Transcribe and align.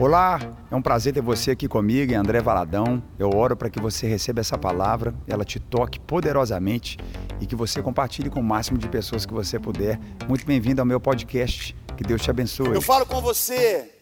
Olá, 0.00 0.38
é 0.70 0.76
um 0.76 0.80
prazer 0.80 1.12
ter 1.12 1.20
você 1.20 1.50
aqui 1.50 1.66
comigo, 1.66 2.14
André 2.14 2.40
Valadão. 2.40 3.02
Eu 3.18 3.30
oro 3.34 3.56
para 3.56 3.68
que 3.68 3.80
você 3.80 4.06
receba 4.06 4.38
essa 4.38 4.56
palavra, 4.56 5.12
ela 5.26 5.44
te 5.44 5.58
toque 5.58 5.98
poderosamente 5.98 6.96
e 7.40 7.46
que 7.46 7.56
você 7.56 7.82
compartilhe 7.82 8.30
com 8.30 8.38
o 8.38 8.44
máximo 8.44 8.78
de 8.78 8.88
pessoas 8.88 9.26
que 9.26 9.34
você 9.34 9.58
puder. 9.58 9.98
Muito 10.28 10.46
bem-vindo 10.46 10.80
ao 10.80 10.86
meu 10.86 11.00
podcast. 11.00 11.74
Que 11.96 12.04
Deus 12.04 12.22
te 12.22 12.30
abençoe. 12.30 12.68
Eu 12.68 12.80
falo 12.80 13.06
com 13.06 13.20
você 13.20 13.92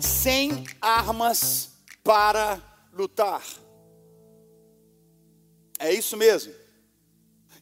sem 0.00 0.64
armas 0.82 1.70
para 2.02 2.58
lutar. 2.92 3.42
É 5.78 5.92
isso 5.92 6.16
mesmo. 6.16 6.52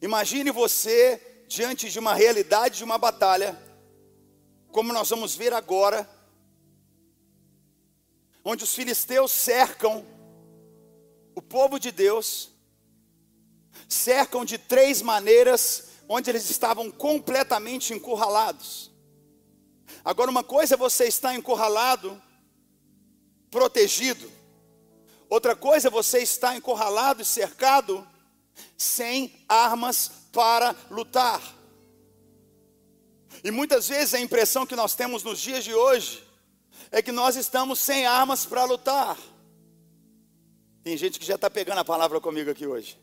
Imagine 0.00 0.50
você 0.50 1.45
diante 1.46 1.90
de 1.90 1.98
uma 1.98 2.14
realidade 2.14 2.79
de 2.79 2.84
uma 2.84 2.96
batalha, 2.96 3.54
como 4.72 4.95
nós 4.95 5.11
vamos 5.11 5.36
ver 5.36 5.52
agora 5.52 6.16
onde 8.48 8.62
os 8.62 8.73
filisteus 8.73 9.32
cercam 9.32 10.06
o 11.34 11.42
povo 11.42 11.80
de 11.80 11.91
Deus, 11.91 12.52
cercam 13.88 14.45
de 14.45 14.56
três 14.56 15.02
maneiras, 15.02 15.88
onde 16.09 16.30
eles 16.30 16.48
estavam 16.48 16.88
completamente 16.88 17.92
encurralados. 17.92 18.92
Agora, 20.04 20.30
uma 20.30 20.45
coisa 20.45 20.74
é 20.74 20.78
você 20.78 21.06
estar 21.06 21.34
encurralado, 21.34 22.23
protegido, 23.51 24.30
outra 25.28 25.56
coisa 25.56 25.88
é 25.88 25.90
você 25.90 26.20
estar 26.20 26.54
encurralado 26.54 27.23
e 27.23 27.24
cercado, 27.24 28.06
sem 28.78 29.45
armas 29.48 30.09
para 30.30 30.76
lutar. 30.88 31.42
E 33.42 33.51
muitas 33.51 33.88
vezes 33.88 34.15
a 34.15 34.20
impressão 34.20 34.65
que 34.65 34.76
nós 34.76 34.95
temos 34.95 35.24
nos 35.24 35.40
dias 35.40 35.65
de 35.65 35.74
hoje 35.74 36.26
é 36.91 37.03
que 37.03 37.12
nós 37.12 37.37
estamos 37.37 37.79
sem 37.79 38.07
armas 38.07 38.45
para 38.45 38.65
lutar. 38.65 39.16
Tem 40.83 40.96
gente 40.96 41.18
que 41.18 41.27
já 41.27 41.35
está 41.35 41.51
pegando 41.51 41.79
a 41.79 41.85
palavra 41.85 42.21
comigo 42.21 42.51
aqui 42.51 42.66
hoje. 42.66 42.99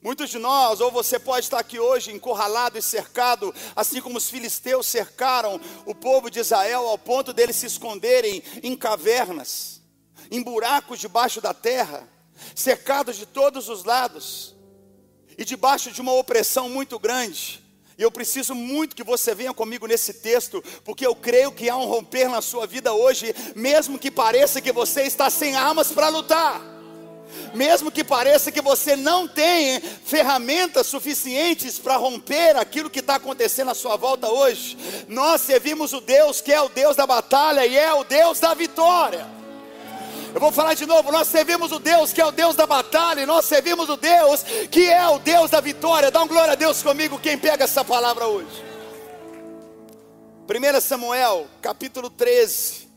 Muitos 0.00 0.30
de 0.30 0.38
nós, 0.38 0.80
ou 0.80 0.90
você 0.90 1.18
pode 1.18 1.46
estar 1.46 1.58
aqui 1.58 1.78
hoje 1.78 2.12
encurralado 2.12 2.78
e 2.78 2.82
cercado, 2.82 3.54
assim 3.74 4.00
como 4.00 4.18
os 4.18 4.30
filisteus 4.30 4.86
cercaram 4.86 5.60
o 5.84 5.94
povo 5.94 6.30
de 6.30 6.38
Israel 6.38 6.86
ao 6.86 6.98
ponto 6.98 7.32
deles 7.32 7.56
se 7.56 7.66
esconderem 7.66 8.42
em 8.62 8.76
cavernas, 8.76 9.82
em 10.30 10.42
buracos 10.42 10.98
debaixo 10.98 11.40
da 11.40 11.52
terra, 11.52 12.08
cercados 12.54 13.16
de 13.16 13.26
todos 13.26 13.68
os 13.68 13.84
lados 13.84 14.54
e 15.36 15.44
debaixo 15.44 15.90
de 15.90 16.00
uma 16.00 16.12
opressão 16.12 16.68
muito 16.68 16.98
grande. 16.98 17.61
E 17.98 18.02
eu 18.02 18.10
preciso 18.10 18.54
muito 18.54 18.96
que 18.96 19.04
você 19.04 19.34
venha 19.34 19.52
comigo 19.52 19.86
nesse 19.86 20.14
texto, 20.14 20.62
porque 20.84 21.06
eu 21.06 21.14
creio 21.14 21.52
que 21.52 21.68
há 21.68 21.76
um 21.76 21.86
romper 21.86 22.28
na 22.28 22.40
sua 22.40 22.66
vida 22.66 22.92
hoje, 22.92 23.34
mesmo 23.54 23.98
que 23.98 24.10
pareça 24.10 24.60
que 24.60 24.72
você 24.72 25.02
está 25.02 25.28
sem 25.30 25.54
armas 25.54 25.92
para 25.92 26.08
lutar. 26.08 26.60
Mesmo 27.54 27.90
que 27.90 28.04
pareça 28.04 28.52
que 28.52 28.60
você 28.60 28.96
não 28.96 29.26
tem 29.26 29.80
ferramentas 29.80 30.86
suficientes 30.86 31.78
para 31.78 31.96
romper 31.96 32.56
aquilo 32.56 32.90
que 32.90 33.00
está 33.00 33.16
acontecendo 33.16 33.70
à 33.70 33.74
sua 33.74 33.96
volta 33.96 34.28
hoje, 34.28 34.76
nós 35.08 35.40
servimos 35.40 35.92
o 35.92 36.00
Deus 36.00 36.40
que 36.40 36.52
é 36.52 36.60
o 36.60 36.68
Deus 36.68 36.96
da 36.96 37.06
batalha 37.06 37.66
e 37.66 37.76
é 37.76 37.92
o 37.92 38.04
Deus 38.04 38.38
da 38.40 38.54
vitória. 38.54 39.41
Eu 40.34 40.40
vou 40.40 40.50
falar 40.50 40.74
de 40.74 40.86
novo: 40.86 41.12
nós 41.12 41.28
servimos 41.28 41.72
o 41.72 41.78
Deus 41.78 42.12
que 42.12 42.20
é 42.20 42.26
o 42.26 42.32
Deus 42.32 42.56
da 42.56 42.66
batalha, 42.66 43.20
e 43.20 43.26
nós 43.26 43.44
servimos 43.44 43.88
o 43.88 43.96
Deus 43.96 44.42
que 44.70 44.88
é 44.88 45.06
o 45.08 45.18
Deus 45.18 45.50
da 45.50 45.60
vitória. 45.60 46.10
Dá 46.10 46.22
um 46.22 46.28
glória 46.28 46.52
a 46.52 46.56
Deus 46.56 46.82
comigo, 46.82 47.18
quem 47.18 47.36
pega 47.36 47.64
essa 47.64 47.84
palavra 47.84 48.26
hoje. 48.26 48.64
1 50.48 50.80
Samuel, 50.80 51.46
capítulo 51.60 52.10
13, 52.10 52.88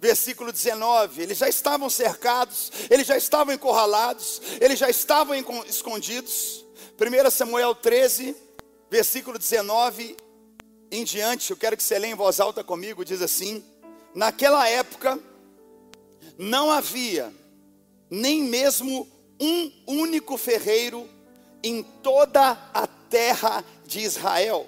versículo 0.00 0.52
19. 0.52 1.22
Eles 1.22 1.38
já 1.38 1.48
estavam 1.48 1.88
cercados, 1.88 2.72
eles 2.90 3.06
já 3.06 3.16
estavam 3.16 3.54
encurralados, 3.54 4.42
eles 4.60 4.78
já 4.78 4.90
estavam 4.90 5.34
escondidos. 5.66 6.64
1 7.00 7.30
Samuel 7.30 7.74
13, 7.76 8.36
versículo 8.90 9.38
19 9.38 10.16
em 10.90 11.04
diante, 11.04 11.50
eu 11.50 11.56
quero 11.56 11.76
que 11.76 11.82
você 11.82 11.98
leia 11.98 12.12
em 12.12 12.16
voz 12.16 12.40
alta 12.40 12.64
comigo, 12.64 13.04
diz 13.04 13.22
assim: 13.22 13.62
Naquela 14.14 14.68
época, 14.68 15.18
não 16.38 16.70
havia 16.70 17.34
nem 18.08 18.44
mesmo 18.44 19.06
um 19.40 19.72
único 19.86 20.38
ferreiro 20.38 21.08
em 21.62 21.82
toda 21.82 22.52
a 22.72 22.86
terra 22.86 23.64
de 23.84 24.00
Israel. 24.00 24.66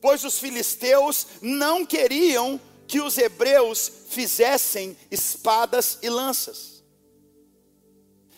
Pois 0.00 0.22
os 0.22 0.38
filisteus 0.38 1.26
não 1.40 1.84
queriam 1.84 2.60
que 2.86 3.00
os 3.00 3.16
hebreus 3.16 3.90
fizessem 4.08 4.96
espadas 5.10 5.98
e 6.02 6.08
lanças. 6.08 6.82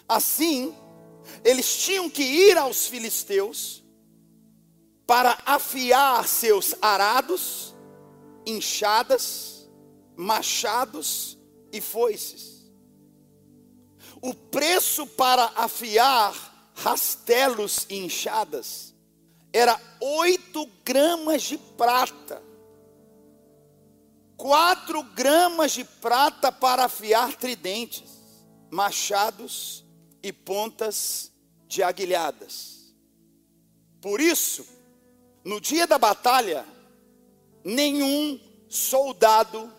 Assim, 0.08 0.74
eles 1.44 1.76
tinham 1.76 2.08
que 2.08 2.22
ir 2.22 2.56
aos 2.56 2.86
filisteus 2.86 3.82
para 5.06 5.38
afiar 5.44 6.26
seus 6.28 6.74
arados, 6.80 7.74
enxadas, 8.46 9.51
machados 10.16 11.38
e 11.72 11.80
foices. 11.80 12.70
O 14.20 14.34
preço 14.34 15.06
para 15.06 15.44
afiar 15.56 16.70
rastelos 16.74 17.86
e 17.88 17.98
enxadas 17.98 18.94
era 19.52 19.78
oito 20.00 20.66
gramas 20.84 21.42
de 21.42 21.58
prata. 21.58 22.42
Quatro 24.36 25.02
gramas 25.02 25.72
de 25.72 25.84
prata 25.84 26.50
para 26.50 26.84
afiar 26.84 27.34
tridentes, 27.36 28.10
machados 28.70 29.84
e 30.22 30.32
pontas 30.32 31.30
de 31.66 31.82
aguilhadas. 31.82 32.94
Por 34.00 34.20
isso, 34.20 34.66
no 35.44 35.60
dia 35.60 35.86
da 35.86 35.98
batalha, 35.98 36.66
nenhum 37.64 38.40
soldado 38.68 39.72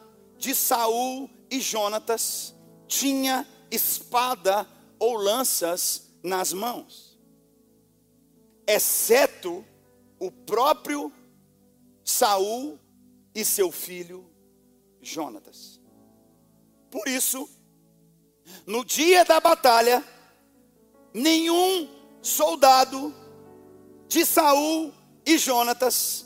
de 0.44 0.54
Saul 0.54 1.30
e 1.50 1.62
Jonatas 1.62 2.54
tinha 2.86 3.48
espada 3.72 4.68
ou 5.00 5.16
lanças 5.16 6.14
nas 6.22 6.52
mãos, 6.52 7.18
exceto 8.68 9.66
o 10.20 10.30
próprio 10.30 11.14
Saul 12.04 12.78
e 13.34 13.46
seu 13.46 13.72
filho 13.72 14.30
Jonatas. 15.02 15.80
Por 16.92 17.08
isso, 17.08 17.50
no 18.68 18.84
dia 18.84 19.24
da 19.24 19.40
batalha, 19.40 20.04
nenhum 21.14 21.88
soldado 22.22 23.16
de 24.10 24.26
Saul 24.26 24.94
e 25.26 25.38
Jonatas 25.38 26.26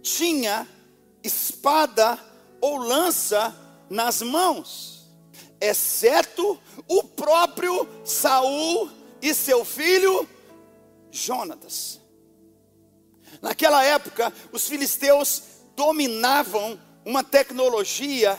tinha 0.00 0.66
espada 1.22 2.27
ou 2.60 2.76
lança 2.76 3.54
nas 3.88 4.22
mãos, 4.22 5.08
exceto 5.60 6.60
o 6.86 7.02
próprio 7.02 7.88
Saul 8.04 8.90
e 9.20 9.34
seu 9.34 9.64
filho 9.64 10.28
Jonatas. 11.10 12.00
Naquela 13.40 13.84
época, 13.84 14.32
os 14.52 14.66
filisteus 14.66 15.42
dominavam 15.76 16.80
uma 17.04 17.22
tecnologia 17.22 18.38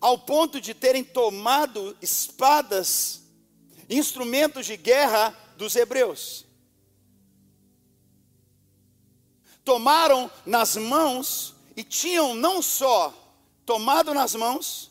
ao 0.00 0.18
ponto 0.18 0.60
de 0.60 0.74
terem 0.74 1.04
tomado 1.04 1.96
espadas, 2.00 3.22
instrumentos 3.88 4.66
de 4.66 4.76
guerra 4.76 5.36
dos 5.56 5.76
hebreus. 5.76 6.44
Tomaram 9.64 10.30
nas 10.44 10.76
mãos 10.76 11.54
e 11.76 11.82
tinham 11.82 12.34
não 12.34 12.60
só 12.60 13.23
tomado 13.64 14.12
nas 14.12 14.34
mãos, 14.34 14.90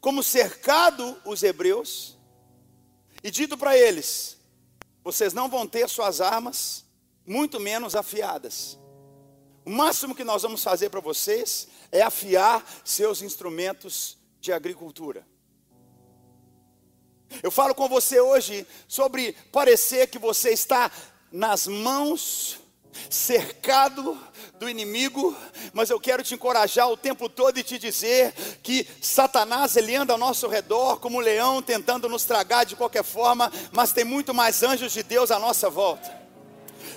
como 0.00 0.22
cercado 0.22 1.20
os 1.24 1.42
hebreus, 1.42 2.16
e 3.22 3.30
dito 3.30 3.56
para 3.56 3.76
eles: 3.76 4.38
vocês 5.02 5.32
não 5.32 5.48
vão 5.48 5.66
ter 5.66 5.88
suas 5.88 6.20
armas, 6.20 6.84
muito 7.26 7.58
menos 7.58 7.94
afiadas. 7.94 8.78
O 9.64 9.70
máximo 9.70 10.14
que 10.14 10.24
nós 10.24 10.42
vamos 10.42 10.62
fazer 10.62 10.88
para 10.88 11.00
vocês 11.00 11.68
é 11.92 12.00
afiar 12.00 12.64
seus 12.84 13.22
instrumentos 13.22 14.16
de 14.40 14.52
agricultura. 14.52 15.26
Eu 17.42 17.50
falo 17.50 17.74
com 17.74 17.88
você 17.88 18.18
hoje 18.20 18.66
sobre 18.86 19.34
parecer 19.52 20.08
que 20.08 20.18
você 20.18 20.50
está 20.50 20.90
nas 21.30 21.66
mãos 21.66 22.57
cercado 23.10 24.18
do 24.58 24.68
inimigo, 24.68 25.36
mas 25.72 25.90
eu 25.90 26.00
quero 26.00 26.22
te 26.22 26.34
encorajar 26.34 26.90
o 26.90 26.96
tempo 26.96 27.28
todo 27.28 27.58
e 27.58 27.62
te 27.62 27.78
dizer 27.78 28.34
que 28.62 28.86
Satanás 29.00 29.76
ele 29.76 29.94
anda 29.94 30.12
ao 30.12 30.18
nosso 30.18 30.48
redor 30.48 30.98
como 30.98 31.18
um 31.18 31.20
leão 31.20 31.62
tentando 31.62 32.08
nos 32.08 32.24
tragar 32.24 32.64
de 32.64 32.76
qualquer 32.76 33.04
forma, 33.04 33.52
mas 33.72 33.92
tem 33.92 34.04
muito 34.04 34.34
mais 34.34 34.62
anjos 34.62 34.92
de 34.92 35.02
Deus 35.02 35.30
à 35.30 35.38
nossa 35.38 35.70
volta. 35.70 36.18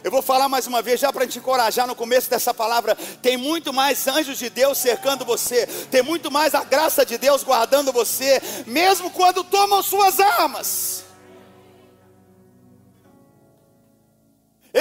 Eu 0.04 0.10
vou 0.10 0.22
falar 0.22 0.50
mais 0.50 0.66
uma 0.66 0.82
vez, 0.82 1.00
já 1.00 1.14
para 1.14 1.28
te 1.28 1.38
encorajar 1.38 1.86
no 1.86 1.96
começo 1.96 2.28
dessa 2.28 2.54
palavra. 2.54 2.96
Tem 3.22 3.38
muito 3.38 3.72
mais 3.72 4.08
anjos 4.08 4.40
de 4.40 4.50
Deus 4.50 4.80
cercando 4.80 5.24
você, 5.24 5.68
tem 5.92 6.02
muito 6.02 6.32
mais 6.32 6.56
a 6.56 6.64
graça 6.64 7.06
de 7.06 7.18
Deus 7.18 7.44
guardando 7.44 7.92
você, 7.92 8.42
mesmo 8.66 9.12
quando 9.12 9.44
tomam 9.44 9.84
suas 9.84 10.20
armas. 10.20 11.11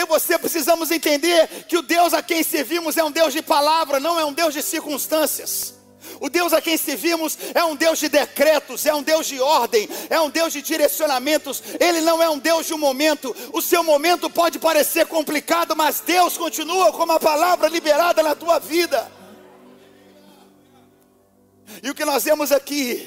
Eu 0.01 0.07
e 0.07 0.09
você 0.09 0.39
precisamos 0.39 0.91
entender 0.91 1.47
que 1.69 1.77
o 1.77 1.83
Deus 1.83 2.15
a 2.15 2.23
quem 2.23 2.43
servimos 2.43 2.97
é 2.97 3.05
um 3.05 3.11
Deus 3.11 3.35
de 3.35 3.43
palavra, 3.43 4.01
não 4.01 4.19
é 4.19 4.25
um 4.25 4.33
Deus 4.33 4.55
de 4.55 4.63
circunstâncias. 4.63 5.75
O 6.19 6.31
Deus 6.31 6.55
a 6.55 6.63
quem 6.63 6.79
servimos 6.79 7.37
é 7.55 7.63
um 7.63 7.77
Deus 7.77 7.99
de 7.99 8.09
decretos, 8.09 8.87
é 8.87 8.95
um 8.95 9.03
Deus 9.03 9.27
de 9.27 9.39
ordem, 9.41 9.87
é 10.09 10.19
um 10.19 10.31
Deus 10.31 10.55
de 10.55 10.63
direcionamentos. 10.63 11.63
Ele 11.79 12.01
não 12.01 12.23
é 12.23 12.31
um 12.31 12.39
Deus 12.39 12.67
de 12.67 12.73
um 12.73 12.79
momento. 12.79 13.37
O 13.53 13.61
seu 13.61 13.83
momento 13.83 14.31
pode 14.31 14.59
parecer 14.59 15.07
complicado, 15.07 15.77
mas 15.77 16.01
Deus 16.01 16.39
continua 16.39 16.91
com 16.93 17.05
uma 17.05 17.21
palavra 17.21 17.69
liberada 17.69 18.23
na 18.23 18.35
tua 18.35 18.59
vida. 18.59 19.13
E 21.83 21.91
o 21.91 21.95
que 21.95 22.07
nós 22.07 22.25
vemos 22.25 22.51
aqui 22.51 23.07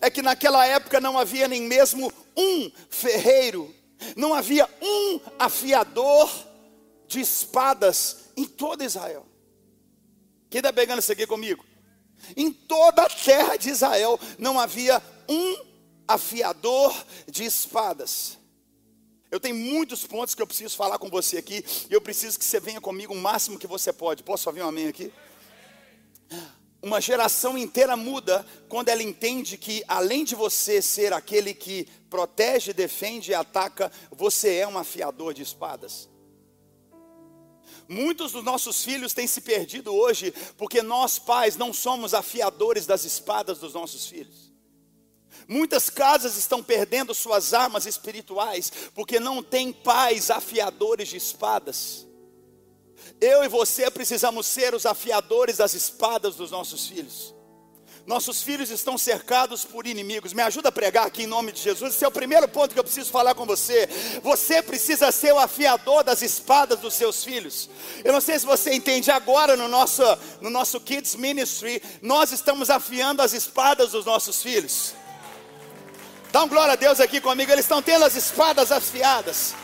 é 0.00 0.08
que 0.08 0.22
naquela 0.22 0.64
época 0.66 1.00
não 1.00 1.18
havia 1.18 1.48
nem 1.48 1.62
mesmo 1.62 2.12
um 2.36 2.70
ferreiro 2.88 3.74
não 4.16 4.34
havia 4.34 4.68
um 4.80 5.20
afiador 5.38 6.30
de 7.06 7.20
espadas 7.20 8.30
em 8.36 8.44
toda 8.44 8.84
Israel. 8.84 9.26
Quem 10.50 10.58
está 10.58 10.72
pegando 10.72 11.00
isso 11.00 11.12
aqui 11.12 11.26
comigo? 11.26 11.64
Em 12.36 12.52
toda 12.52 13.02
a 13.02 13.08
terra 13.08 13.56
de 13.56 13.70
Israel 13.70 14.18
não 14.38 14.58
havia 14.58 15.02
um 15.28 15.56
afiador 16.06 16.94
de 17.28 17.44
espadas. 17.44 18.38
Eu 19.30 19.40
tenho 19.40 19.56
muitos 19.56 20.06
pontos 20.06 20.34
que 20.34 20.40
eu 20.40 20.46
preciso 20.46 20.76
falar 20.76 20.98
com 20.98 21.08
você 21.08 21.38
aqui, 21.38 21.64
e 21.90 21.92
eu 21.92 22.00
preciso 22.00 22.38
que 22.38 22.44
você 22.44 22.60
venha 22.60 22.80
comigo 22.80 23.12
o 23.12 23.16
máximo 23.16 23.58
que 23.58 23.66
você 23.66 23.92
pode. 23.92 24.22
Posso 24.22 24.48
ouvir 24.48 24.62
um 24.62 24.68
amém 24.68 24.86
aqui? 24.86 25.12
Uma 26.84 27.00
geração 27.00 27.56
inteira 27.56 27.96
muda 27.96 28.44
quando 28.68 28.90
ela 28.90 29.02
entende 29.02 29.56
que, 29.56 29.82
além 29.88 30.22
de 30.22 30.34
você 30.34 30.82
ser 30.82 31.14
aquele 31.14 31.54
que 31.54 31.88
protege, 32.10 32.74
defende 32.74 33.30
e 33.30 33.34
ataca, 33.34 33.90
você 34.10 34.56
é 34.56 34.68
um 34.68 34.76
afiador 34.76 35.32
de 35.32 35.40
espadas. 35.40 36.10
Muitos 37.88 38.32
dos 38.32 38.44
nossos 38.44 38.84
filhos 38.84 39.14
têm 39.14 39.26
se 39.26 39.40
perdido 39.40 39.94
hoje 39.94 40.30
porque 40.58 40.82
nós, 40.82 41.18
pais, 41.18 41.56
não 41.56 41.72
somos 41.72 42.12
afiadores 42.12 42.84
das 42.84 43.06
espadas 43.06 43.58
dos 43.58 43.72
nossos 43.72 44.06
filhos. 44.06 44.52
Muitas 45.48 45.88
casas 45.88 46.36
estão 46.36 46.62
perdendo 46.62 47.14
suas 47.14 47.54
armas 47.54 47.86
espirituais 47.86 48.70
porque 48.94 49.18
não 49.18 49.42
tem 49.42 49.72
pais 49.72 50.30
afiadores 50.30 51.08
de 51.08 51.16
espadas. 51.16 52.06
Eu 53.20 53.44
e 53.44 53.48
você 53.48 53.90
precisamos 53.90 54.46
ser 54.46 54.74
os 54.74 54.86
afiadores 54.86 55.56
das 55.56 55.74
espadas 55.74 56.36
dos 56.36 56.50
nossos 56.50 56.86
filhos. 56.86 57.34
Nossos 58.06 58.42
filhos 58.42 58.68
estão 58.68 58.98
cercados 58.98 59.64
por 59.64 59.86
inimigos. 59.86 60.34
Me 60.34 60.42
ajuda 60.42 60.68
a 60.68 60.72
pregar 60.72 61.06
aqui 61.06 61.22
em 61.22 61.26
nome 61.26 61.52
de 61.52 61.60
Jesus. 61.60 61.94
Esse 61.94 62.04
é 62.04 62.08
o 62.08 62.12
primeiro 62.12 62.46
ponto 62.46 62.74
que 62.74 62.78
eu 62.78 62.84
preciso 62.84 63.10
falar 63.10 63.34
com 63.34 63.46
você. 63.46 63.88
Você 64.22 64.60
precisa 64.60 65.10
ser 65.10 65.32
o 65.32 65.38
afiador 65.38 66.04
das 66.04 66.20
espadas 66.20 66.80
dos 66.80 66.92
seus 66.92 67.24
filhos. 67.24 67.70
Eu 68.04 68.12
não 68.12 68.20
sei 68.20 68.38
se 68.38 68.44
você 68.44 68.74
entende 68.74 69.10
agora 69.10 69.56
no 69.56 69.68
nosso, 69.68 70.02
no 70.42 70.50
nosso 70.50 70.78
Kids 70.80 71.14
Ministry, 71.14 71.82
nós 72.02 72.30
estamos 72.30 72.68
afiando 72.68 73.22
as 73.22 73.32
espadas 73.32 73.92
dos 73.92 74.04
nossos 74.04 74.42
filhos. 74.42 74.92
Dá 76.30 76.42
um 76.42 76.48
glória 76.48 76.74
a 76.74 76.76
Deus 76.76 77.00
aqui 77.00 77.22
comigo. 77.22 77.50
Eles 77.50 77.64
estão 77.64 77.80
tendo 77.80 78.04
as 78.04 78.14
espadas 78.16 78.70
afiadas. 78.70 79.54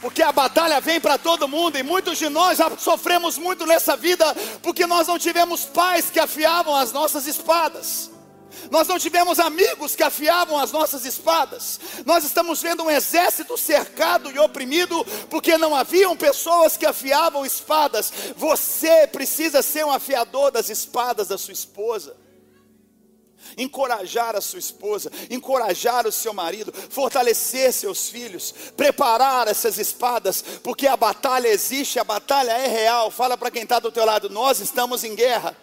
Porque 0.00 0.22
a 0.22 0.32
batalha 0.32 0.80
vem 0.80 1.00
para 1.00 1.18
todo 1.18 1.48
mundo 1.48 1.76
e 1.76 1.82
muitos 1.82 2.18
de 2.18 2.28
nós 2.28 2.58
já 2.58 2.70
sofremos 2.78 3.36
muito 3.36 3.66
nessa 3.66 3.96
vida 3.96 4.34
porque 4.62 4.86
nós 4.86 5.06
não 5.08 5.18
tivemos 5.18 5.64
pais 5.66 6.10
que 6.10 6.18
afiavam 6.18 6.74
as 6.74 6.90
nossas 6.90 7.26
espadas. 7.26 8.10
Nós 8.70 8.88
não 8.88 8.98
tivemos 8.98 9.38
amigos 9.38 9.94
que 9.94 10.02
afiavam 10.02 10.58
as 10.58 10.72
nossas 10.72 11.04
espadas. 11.04 11.80
Nós 12.04 12.24
estamos 12.24 12.62
vendo 12.62 12.82
um 12.82 12.90
exército 12.90 13.56
cercado 13.56 14.30
e 14.30 14.38
oprimido 14.38 15.04
porque 15.28 15.56
não 15.56 15.74
haviam 15.74 16.16
pessoas 16.16 16.76
que 16.76 16.86
afiavam 16.86 17.44
espadas. 17.44 18.12
Você 18.36 19.06
precisa 19.06 19.62
ser 19.62 19.84
um 19.84 19.92
afiador 19.92 20.50
das 20.50 20.68
espadas 20.68 21.28
da 21.28 21.38
sua 21.38 21.52
esposa 21.52 22.16
encorajar 23.56 24.36
a 24.36 24.40
sua 24.40 24.58
esposa, 24.58 25.10
encorajar 25.28 26.06
o 26.06 26.12
seu 26.12 26.32
marido, 26.32 26.72
fortalecer 26.72 27.72
seus 27.72 28.08
filhos, 28.08 28.54
preparar 28.76 29.48
essas 29.48 29.78
espadas, 29.78 30.44
porque 30.62 30.86
a 30.86 30.96
batalha 30.96 31.48
existe, 31.48 31.98
a 31.98 32.04
batalha 32.04 32.52
é 32.52 32.66
real. 32.66 33.10
Fala 33.10 33.36
para 33.36 33.50
quem 33.50 33.62
está 33.62 33.78
do 33.78 33.92
teu 33.92 34.04
lado, 34.04 34.28
nós 34.30 34.60
estamos 34.60 35.04
em 35.04 35.14
guerra. 35.14 35.56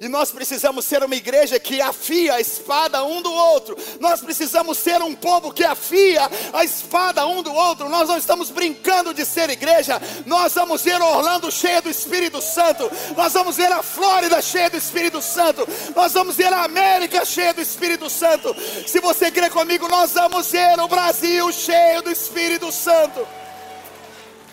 E 0.00 0.08
nós 0.08 0.30
precisamos 0.30 0.84
ser 0.84 1.02
uma 1.02 1.14
igreja 1.14 1.58
que 1.58 1.80
afia 1.80 2.34
a 2.34 2.40
espada 2.40 3.02
um 3.04 3.22
do 3.22 3.32
outro. 3.32 3.76
Nós 3.98 4.20
precisamos 4.20 4.78
ser 4.78 5.00
um 5.02 5.14
povo 5.14 5.52
que 5.52 5.64
afia 5.64 6.30
a 6.52 6.64
espada 6.64 7.26
um 7.26 7.42
do 7.42 7.52
outro. 7.52 7.88
Nós 7.88 8.08
não 8.08 8.18
estamos 8.18 8.50
brincando 8.50 9.14
de 9.14 9.24
ser 9.24 9.48
igreja. 9.50 10.00
Nós 10.26 10.54
vamos 10.54 10.82
ver 10.82 11.00
Orlando 11.00 11.50
cheia 11.50 11.80
do 11.80 11.88
Espírito 11.88 12.40
Santo. 12.42 12.90
Nós 13.16 13.32
vamos 13.32 13.56
ver 13.56 13.72
a 13.72 13.82
Flórida 13.82 14.40
cheia 14.42 14.68
do 14.68 14.76
Espírito 14.76 15.22
Santo. 15.22 15.66
Nós 15.94 16.12
vamos 16.12 16.36
ver 16.36 16.52
a 16.52 16.64
América 16.64 17.24
cheia 17.24 17.54
do 17.54 17.60
Espírito 17.60 18.10
Santo. 18.10 18.54
Se 18.86 19.00
você 19.00 19.30
crê 19.30 19.48
comigo, 19.48 19.88
nós 19.88 20.12
vamos 20.12 20.50
ver 20.50 20.78
o 20.78 20.88
Brasil 20.88 21.50
cheio 21.52 22.02
do 22.02 22.10
Espírito 22.10 22.70
Santo. 22.70 23.26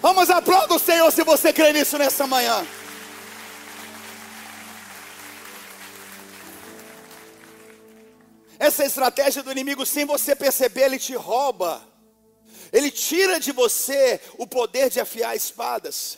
Vamos 0.02 0.30
aplaudir 0.30 0.74
o 0.74 0.80
Senhor 0.80 1.12
se 1.12 1.24
você 1.24 1.54
crê 1.54 1.72
nisso 1.72 1.98
nessa 1.98 2.28
manhã. 2.28 2.66
Essa 8.64 8.86
estratégia 8.86 9.44
do 9.44 9.52
inimigo, 9.52 9.86
sem 9.86 10.06
você 10.06 10.34
perceber, 10.34 10.84
ele 10.84 10.98
te 10.98 11.14
rouba. 11.16 11.86
Ele 12.72 12.90
tira 12.90 13.38
de 13.38 13.52
você 13.52 14.22
o 14.38 14.48
poder 14.48 14.90
de 14.90 15.02
afiar 15.02 15.36
espadas. 15.36 16.18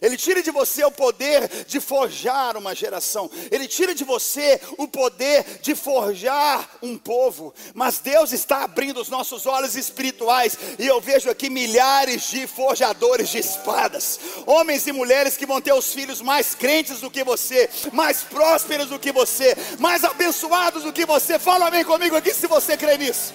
Ele 0.00 0.16
tira 0.16 0.42
de 0.42 0.50
você 0.50 0.84
o 0.84 0.90
poder 0.90 1.64
de 1.66 1.80
forjar 1.80 2.56
uma 2.56 2.74
geração. 2.74 3.30
Ele 3.50 3.66
tira 3.66 3.94
de 3.94 4.04
você 4.04 4.60
o 4.78 4.86
poder 4.86 5.44
de 5.60 5.74
forjar 5.74 6.68
um 6.82 6.96
povo. 6.96 7.52
Mas 7.74 7.98
Deus 7.98 8.32
está 8.32 8.64
abrindo 8.64 9.00
os 9.00 9.08
nossos 9.08 9.46
olhos 9.46 9.76
espirituais. 9.76 10.56
E 10.78 10.86
eu 10.86 11.00
vejo 11.00 11.30
aqui 11.30 11.50
milhares 11.50 12.30
de 12.30 12.46
forjadores 12.46 13.28
de 13.30 13.38
espadas. 13.38 14.20
Homens 14.46 14.86
e 14.86 14.92
mulheres 14.92 15.36
que 15.36 15.46
vão 15.46 15.60
ter 15.60 15.72
os 15.72 15.92
filhos 15.92 16.20
mais 16.20 16.54
crentes 16.54 17.00
do 17.00 17.10
que 17.10 17.24
você, 17.24 17.68
mais 17.92 18.22
prósperos 18.22 18.88
do 18.88 18.98
que 18.98 19.12
você, 19.12 19.56
mais 19.78 20.04
abençoados 20.04 20.84
do 20.84 20.92
que 20.92 21.04
você. 21.04 21.38
Fala 21.38 21.70
bem 21.70 21.84
comigo 21.84 22.16
aqui 22.16 22.32
se 22.32 22.46
você 22.46 22.76
crê 22.76 22.96
nisso. 22.96 23.34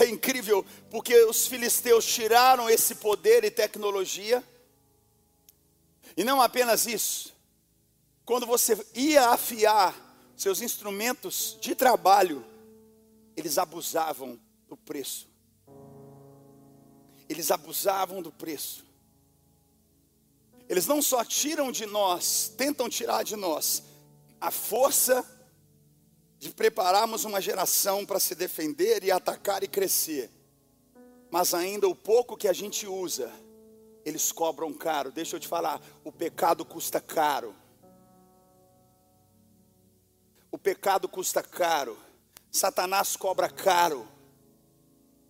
É 0.00 0.08
incrível 0.08 0.64
porque 0.90 1.16
os 1.24 1.46
filisteus 1.46 2.04
tiraram 2.04 2.68
esse 2.68 2.96
poder 2.96 3.44
e 3.44 3.50
tecnologia. 3.50 4.42
E 6.16 6.24
não 6.24 6.42
apenas 6.42 6.86
isso. 6.86 7.32
Quando 8.24 8.46
você 8.46 8.84
ia 8.94 9.28
afiar 9.28 9.94
seus 10.36 10.60
instrumentos 10.60 11.56
de 11.60 11.74
trabalho, 11.74 12.44
eles 13.36 13.56
abusavam 13.58 14.40
do 14.68 14.76
preço. 14.76 15.28
Eles 17.28 17.50
abusavam 17.50 18.20
do 18.20 18.32
preço. 18.32 18.84
Eles 20.68 20.86
não 20.86 21.02
só 21.02 21.24
tiram 21.24 21.70
de 21.70 21.86
nós, 21.86 22.52
tentam 22.56 22.88
tirar 22.88 23.22
de 23.22 23.36
nós 23.36 23.82
a 24.40 24.50
força 24.50 25.24
de 26.44 26.52
prepararmos 26.52 27.24
uma 27.24 27.40
geração 27.40 28.04
para 28.04 28.20
se 28.20 28.34
defender 28.34 29.02
e 29.02 29.10
atacar 29.10 29.64
e 29.64 29.66
crescer. 29.66 30.30
Mas 31.30 31.54
ainda 31.54 31.88
o 31.88 31.94
pouco 31.94 32.36
que 32.36 32.46
a 32.46 32.52
gente 32.52 32.86
usa, 32.86 33.32
eles 34.04 34.30
cobram 34.30 34.70
caro. 34.70 35.10
Deixa 35.10 35.36
eu 35.36 35.40
te 35.40 35.48
falar, 35.48 35.80
o 36.04 36.12
pecado 36.12 36.62
custa 36.62 37.00
caro. 37.00 37.56
O 40.52 40.58
pecado 40.58 41.08
custa 41.08 41.42
caro. 41.42 41.96
Satanás 42.50 43.16
cobra 43.16 43.48
caro. 43.48 44.06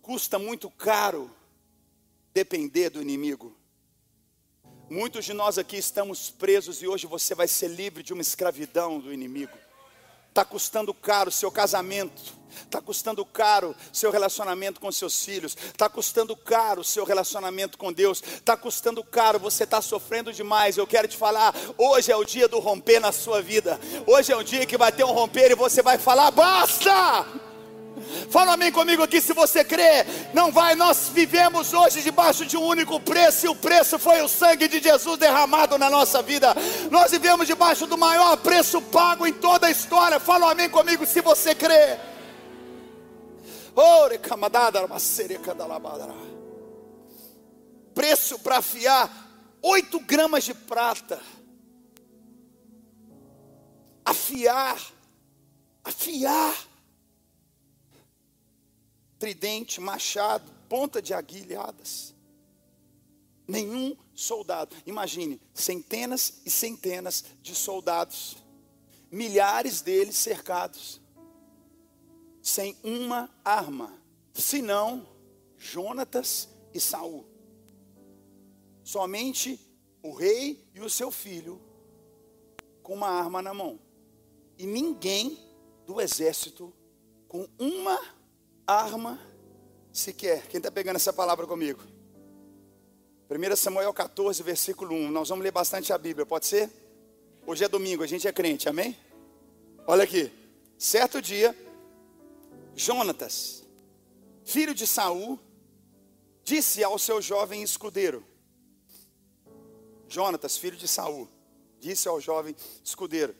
Custa 0.01 0.37
muito 0.37 0.69
caro 0.69 1.33
depender 2.33 2.89
do 2.89 3.01
inimigo. 3.01 3.55
Muitos 4.89 5.23
de 5.23 5.33
nós 5.33 5.57
aqui 5.57 5.77
estamos 5.77 6.29
presos 6.29 6.83
e 6.83 6.87
hoje 6.87 7.07
você 7.07 7.33
vai 7.33 7.47
ser 7.47 7.69
livre 7.69 8.03
de 8.03 8.11
uma 8.11 8.21
escravidão 8.21 8.99
do 8.99 9.13
inimigo. 9.13 9.64
Está 10.35 10.43
custando 10.43 10.93
caro 10.93 11.29
o 11.29 11.31
seu 11.31 11.49
casamento. 11.49 12.21
Está 12.65 12.81
custando 12.81 13.23
caro 13.23 13.73
seu 13.93 14.11
relacionamento 14.11 14.81
com 14.81 14.91
seus 14.91 15.23
filhos. 15.23 15.55
Está 15.67 15.87
custando 15.87 16.35
caro 16.35 16.81
o 16.81 16.83
seu 16.83 17.05
relacionamento 17.05 17.77
com 17.77 17.93
Deus. 17.93 18.21
Está 18.21 18.57
custando 18.57 19.01
caro, 19.01 19.39
você 19.39 19.63
está 19.63 19.81
sofrendo 19.81 20.33
demais. 20.33 20.75
Eu 20.75 20.85
quero 20.85 21.07
te 21.07 21.15
falar, 21.15 21.55
hoje 21.77 22.11
é 22.11 22.17
o 22.17 22.25
dia 22.25 22.49
do 22.49 22.59
romper 22.59 22.99
na 22.99 23.13
sua 23.13 23.41
vida. 23.41 23.79
Hoje 24.05 24.33
é 24.33 24.35
o 24.35 24.43
dia 24.43 24.65
que 24.65 24.77
vai 24.77 24.91
ter 24.91 25.05
um 25.05 25.13
romper 25.13 25.51
e 25.51 25.55
você 25.55 25.81
vai 25.81 25.97
falar: 25.97 26.31
basta! 26.31 27.25
Fala 28.29 28.53
amém 28.53 28.71
comigo 28.71 29.03
aqui 29.03 29.21
se 29.21 29.33
você 29.33 29.63
crê. 29.63 30.05
Não 30.33 30.51
vai, 30.51 30.75
nós 30.75 31.09
vivemos 31.13 31.73
hoje 31.73 32.01
debaixo 32.01 32.45
de 32.45 32.57
um 32.57 32.63
único 32.63 32.99
preço, 32.99 33.45
e 33.45 33.49
o 33.49 33.55
preço 33.55 33.97
foi 33.97 34.21
o 34.21 34.27
sangue 34.27 34.67
de 34.67 34.81
Jesus 34.81 35.17
derramado 35.17 35.77
na 35.77 35.89
nossa 35.89 36.21
vida. 36.21 36.53
Nós 36.91 37.11
vivemos 37.11 37.47
debaixo 37.47 37.87
do 37.87 37.97
maior 37.97 38.35
preço 38.37 38.81
pago 38.81 39.25
em 39.25 39.33
toda 39.33 39.67
a 39.67 39.71
história. 39.71 40.19
Fala 40.19 40.51
amém 40.51 40.69
comigo 40.69 41.05
se 41.05 41.21
você 41.21 41.55
crê. 41.55 41.97
Preço 47.93 48.39
para 48.39 48.57
afiar 48.57 49.09
8 49.61 49.99
gramas 50.01 50.43
de 50.43 50.53
prata. 50.53 51.19
Afiar, 54.05 54.77
afiar 55.83 56.53
tridente, 59.19 59.79
machado, 59.79 60.51
ponta 60.67 61.01
de 61.01 61.13
aguilhadas. 61.13 62.13
Nenhum 63.47 63.95
soldado. 64.13 64.75
Imagine, 64.85 65.39
centenas 65.53 66.41
e 66.45 66.49
centenas 66.49 67.23
de 67.41 67.53
soldados, 67.53 68.37
milhares 69.11 69.81
deles 69.81 70.15
cercados, 70.15 70.99
sem 72.41 72.75
uma 72.83 73.29
arma, 73.43 73.93
senão 74.33 75.07
Jonatas 75.57 76.49
e 76.73 76.79
Saul. 76.79 77.25
Somente 78.83 79.59
o 80.03 80.13
rei 80.13 80.63
e 80.73 80.79
o 80.79 80.89
seu 80.89 81.09
filho 81.09 81.59
com 82.83 82.93
uma 82.93 83.09
arma 83.09 83.41
na 83.41 83.53
mão. 83.53 83.79
E 84.57 84.65
ninguém 84.65 85.39
do 85.85 85.99
exército 85.99 86.71
com 87.27 87.47
uma 87.57 87.99
arma 88.65 89.19
sequer. 89.91 90.47
Quem 90.47 90.57
está 90.57 90.71
pegando 90.71 90.95
essa 90.95 91.13
palavra 91.13 91.45
comigo? 91.45 91.81
1 93.29 93.55
Samuel 93.55 93.93
14, 93.93 94.41
versículo 94.43 94.95
1. 94.95 95.11
Nós 95.11 95.29
vamos 95.29 95.43
ler 95.43 95.51
bastante 95.51 95.91
a 95.93 95.97
Bíblia, 95.97 96.25
pode 96.25 96.45
ser? 96.45 96.69
Hoje 97.45 97.63
é 97.63 97.67
domingo, 97.67 98.03
a 98.03 98.07
gente 98.07 98.27
é 98.27 98.33
crente, 98.33 98.67
amém? 98.67 98.97
Olha 99.87 100.03
aqui. 100.03 100.31
Certo 100.77 101.21
dia, 101.21 101.55
Jonatas, 102.75 103.63
filho 104.43 104.73
de 104.73 104.85
Saul, 104.85 105.39
disse 106.43 106.83
ao 106.83 106.99
seu 106.99 107.21
jovem 107.21 107.63
escudeiro: 107.63 108.25
Jonatas, 110.09 110.57
filho 110.57 110.75
de 110.75 110.87
Saul, 110.87 111.29
disse 111.79 112.07
ao 112.07 112.19
jovem 112.19 112.55
escudeiro: 112.83 113.35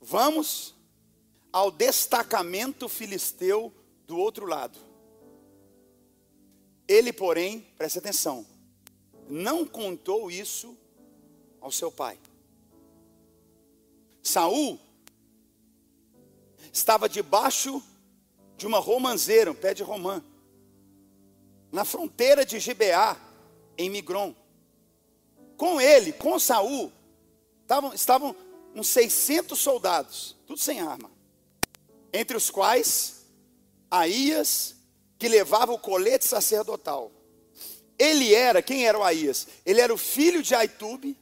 Vamos 0.00 0.74
ao 1.52 1.70
destacamento 1.70 2.88
filisteu 2.88 3.72
do 4.08 4.16
outro 4.16 4.46
lado. 4.46 4.78
Ele, 6.88 7.12
porém, 7.12 7.60
preste 7.76 7.98
atenção, 7.98 8.44
não 9.28 9.66
contou 9.66 10.30
isso 10.30 10.74
ao 11.60 11.70
seu 11.70 11.92
pai. 11.92 12.18
Saul 14.22 14.80
estava 16.72 17.06
debaixo 17.06 17.82
de 18.56 18.66
uma 18.66 18.78
romanceira, 18.78 19.50
um 19.50 19.54
pé 19.54 19.74
de 19.74 19.82
romã, 19.82 20.24
na 21.70 21.84
fronteira 21.84 22.46
de 22.46 22.58
Gibeá, 22.58 23.14
em 23.76 23.90
Migron. 23.90 24.34
Com 25.58 25.78
ele, 25.78 26.14
com 26.14 26.38
Saul, 26.38 26.90
estavam, 27.60 27.92
estavam 27.92 28.36
uns 28.74 28.88
600 28.88 29.58
soldados, 29.58 30.34
tudo 30.46 30.58
sem 30.58 30.80
arma, 30.80 31.10
entre 32.10 32.36
os 32.36 32.48
quais 32.48 33.17
Aías, 33.90 34.76
que 35.18 35.28
levava 35.28 35.72
o 35.72 35.78
colete 35.78 36.26
sacerdotal. 36.26 37.12
Ele 37.98 38.32
era, 38.34 38.62
quem 38.62 38.86
era 38.86 38.98
o 38.98 39.02
Aías? 39.02 39.48
Ele 39.66 39.80
era 39.80 39.92
o 39.92 39.98
filho 39.98 40.42
de 40.42 40.54
Aitube, 40.54 41.18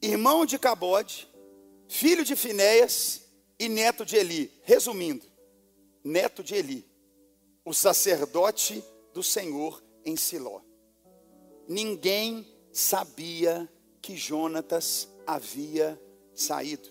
irmão 0.00 0.44
de 0.44 0.58
Cabode, 0.58 1.28
filho 1.88 2.24
de 2.24 2.36
Finéias 2.36 3.22
e 3.58 3.68
neto 3.68 4.04
de 4.04 4.16
Eli. 4.16 4.52
Resumindo, 4.62 5.24
neto 6.04 6.42
de 6.42 6.54
Eli, 6.54 6.86
o 7.64 7.72
sacerdote 7.72 8.84
do 9.14 9.22
Senhor 9.22 9.82
em 10.04 10.16
Siló. 10.16 10.60
Ninguém 11.68 12.46
sabia 12.72 13.70
que 14.02 14.16
Jonatas 14.16 15.08
havia 15.26 16.00
saído. 16.34 16.90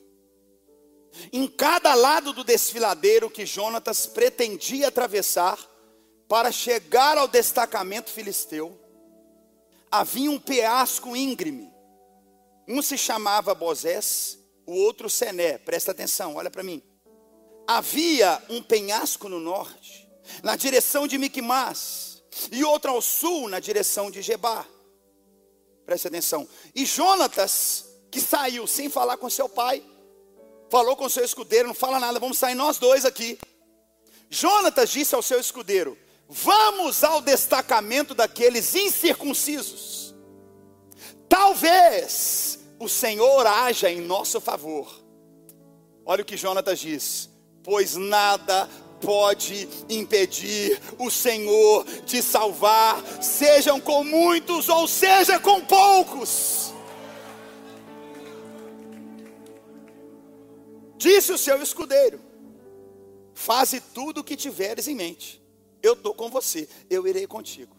Em 1.31 1.47
cada 1.47 1.93
lado 1.93 2.33
do 2.33 2.43
desfiladeiro 2.43 3.29
que 3.29 3.45
Jonatas 3.45 4.05
pretendia 4.05 4.87
atravessar 4.87 5.57
para 6.27 6.51
chegar 6.51 7.17
ao 7.17 7.27
destacamento 7.27 8.09
filisteu, 8.09 8.79
havia 9.91 10.31
um 10.31 10.39
peasco 10.39 11.15
íngreme. 11.15 11.71
Um 12.67 12.81
se 12.81 12.97
chamava 12.97 13.53
Bozés, 13.53 14.39
o 14.65 14.73
outro 14.73 15.09
Sené. 15.09 15.57
Presta 15.57 15.91
atenção, 15.91 16.35
olha 16.35 16.49
para 16.49 16.63
mim. 16.63 16.81
Havia 17.67 18.41
um 18.49 18.63
penhasco 18.63 19.27
no 19.27 19.39
norte, 19.39 20.09
na 20.41 20.55
direção 20.55 21.07
de 21.07 21.17
Miquimás, 21.17 22.23
e 22.51 22.63
outro 22.63 22.91
ao 22.91 23.01
sul, 23.01 23.49
na 23.49 23.59
direção 23.59 24.09
de 24.09 24.21
Gebá. 24.21 24.65
Presta 25.85 26.07
atenção. 26.07 26.47
E 26.73 26.85
Jonatas, 26.85 27.85
que 28.09 28.21
saiu 28.21 28.65
sem 28.65 28.89
falar 28.89 29.17
com 29.17 29.29
seu 29.29 29.49
pai, 29.49 29.83
falou 30.71 30.95
com 30.95 31.05
o 31.05 31.09
seu 31.09 31.25
escudeiro, 31.25 31.67
não 31.67 31.75
fala 31.75 31.99
nada, 31.99 32.17
vamos 32.17 32.37
sair 32.37 32.55
nós 32.55 32.77
dois 32.77 33.03
aqui. 33.03 33.37
Jonatas 34.29 34.89
disse 34.89 35.13
ao 35.13 35.21
seu 35.21 35.39
escudeiro: 35.39 35.97
Vamos 36.29 37.03
ao 37.03 37.21
destacamento 37.21 38.15
daqueles 38.15 38.73
incircuncisos. 38.73 40.15
Talvez 41.27 42.57
o 42.79 42.87
Senhor 42.87 43.45
haja 43.45 43.91
em 43.91 43.99
nosso 43.99 44.39
favor. 44.39 44.89
Olha 46.05 46.21
o 46.21 46.25
que 46.25 46.37
Jonatas 46.37 46.79
diz: 46.79 47.29
Pois 47.61 47.97
nada 47.97 48.69
pode 49.01 49.67
impedir 49.89 50.79
o 50.97 51.11
Senhor 51.11 51.83
de 52.05 52.23
salvar, 52.23 53.03
sejam 53.21 53.81
com 53.81 54.05
muitos 54.05 54.69
ou 54.69 54.87
seja 54.87 55.37
com 55.37 55.59
poucos. 55.65 56.70
Disse 61.01 61.31
o 61.31 61.37
seu 61.37 61.59
escudeiro: 61.63 62.21
Faze 63.33 63.81
tudo 63.81 64.21
o 64.21 64.23
que 64.23 64.37
tiveres 64.37 64.87
em 64.87 64.93
mente. 64.93 65.41
Eu 65.81 65.93
estou 65.93 66.13
com 66.13 66.29
você, 66.29 66.69
eu 66.91 67.07
irei 67.07 67.25
contigo. 67.25 67.75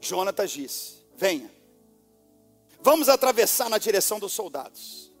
Jonatas 0.00 0.50
disse: 0.50 1.06
Venha, 1.16 1.48
vamos 2.80 3.08
atravessar 3.08 3.70
na 3.70 3.78
direção 3.78 4.18
dos 4.18 4.32
soldados, 4.32 5.12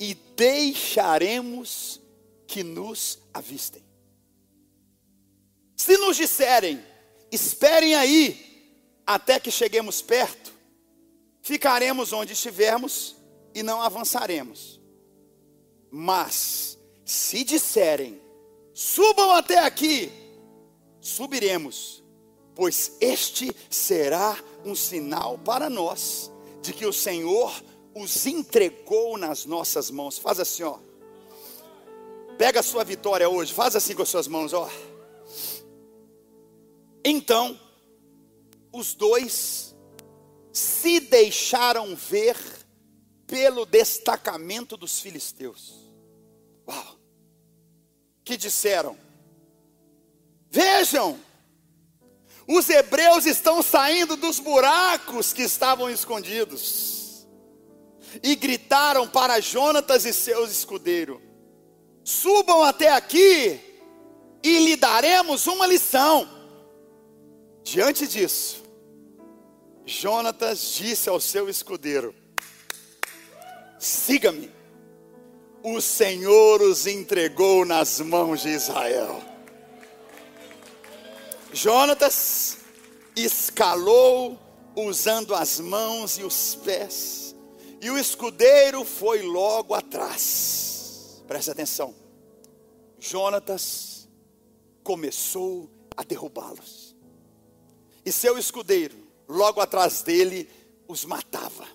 e 0.00 0.14
deixaremos 0.14 2.00
que 2.48 2.64
nos 2.64 3.20
avistem. 3.32 3.84
Se 5.76 5.96
nos 5.96 6.16
disserem, 6.16 6.84
esperem 7.30 7.94
aí, 7.94 8.74
até 9.06 9.38
que 9.38 9.52
cheguemos 9.52 10.02
perto, 10.02 10.52
ficaremos 11.40 12.12
onde 12.12 12.32
estivermos 12.32 13.14
e 13.54 13.62
não 13.62 13.80
avançaremos. 13.80 14.81
Mas, 15.94 16.78
se 17.04 17.44
disserem, 17.44 18.18
subam 18.72 19.30
até 19.32 19.58
aqui, 19.58 20.10
subiremos, 21.02 22.02
pois 22.54 22.96
este 22.98 23.54
será 23.68 24.42
um 24.64 24.74
sinal 24.74 25.36
para 25.36 25.68
nós 25.68 26.32
de 26.62 26.72
que 26.72 26.86
o 26.86 26.94
Senhor 26.94 27.52
os 27.94 28.24
entregou 28.24 29.18
nas 29.18 29.44
nossas 29.44 29.90
mãos. 29.90 30.16
Faz 30.16 30.40
assim, 30.40 30.62
ó. 30.62 30.78
Pega 32.38 32.60
a 32.60 32.62
sua 32.62 32.84
vitória 32.84 33.28
hoje, 33.28 33.52
faz 33.52 33.76
assim 33.76 33.94
com 33.94 34.02
as 34.02 34.08
suas 34.08 34.26
mãos, 34.26 34.54
ó. 34.54 34.70
Então, 37.04 37.60
os 38.72 38.94
dois 38.94 39.76
se 40.50 41.00
deixaram 41.00 41.94
ver 41.94 42.36
pelo 43.26 43.66
destacamento 43.66 44.74
dos 44.76 45.00
filisteus. 45.00 45.81
Uau! 46.66 46.98
Que 48.24 48.36
disseram: 48.36 48.96
Vejam, 50.50 51.18
os 52.46 52.68
hebreus 52.68 53.26
estão 53.26 53.62
saindo 53.62 54.16
dos 54.16 54.38
buracos 54.38 55.32
que 55.32 55.42
estavam 55.42 55.88
escondidos. 55.88 57.26
E 58.22 58.36
gritaram 58.36 59.08
para 59.08 59.40
Jonatas 59.40 60.04
e 60.04 60.12
seus 60.12 60.50
escudeiros: 60.50 61.18
Subam 62.04 62.62
até 62.62 62.92
aqui 62.92 63.58
e 64.42 64.58
lhe 64.64 64.76
daremos 64.76 65.46
uma 65.46 65.66
lição. 65.66 66.28
Diante 67.62 68.06
disso, 68.06 68.62
Jonatas 69.86 70.74
disse 70.74 71.08
ao 71.08 71.20
seu 71.20 71.48
escudeiro: 71.48 72.14
Siga-me 73.78 74.50
o 75.62 75.80
Senhor 75.80 76.60
os 76.60 76.86
entregou 76.86 77.64
nas 77.64 78.00
mãos 78.00 78.42
de 78.42 78.48
Israel. 78.48 79.22
Jonatas 81.52 82.58
escalou 83.14 84.38
usando 84.74 85.34
as 85.34 85.60
mãos 85.60 86.18
e 86.18 86.24
os 86.24 86.54
pés, 86.56 87.34
e 87.80 87.90
o 87.90 87.98
escudeiro 87.98 88.84
foi 88.84 89.22
logo 89.22 89.74
atrás. 89.74 91.22
Preste 91.28 91.50
atenção. 91.50 91.94
Jonatas 92.98 94.08
começou 94.82 95.70
a 95.96 96.02
derrubá-los, 96.02 96.96
e 98.04 98.10
seu 98.10 98.36
escudeiro, 98.36 98.96
logo 99.28 99.60
atrás 99.60 100.02
dele, 100.02 100.48
os 100.88 101.04
matava. 101.04 101.66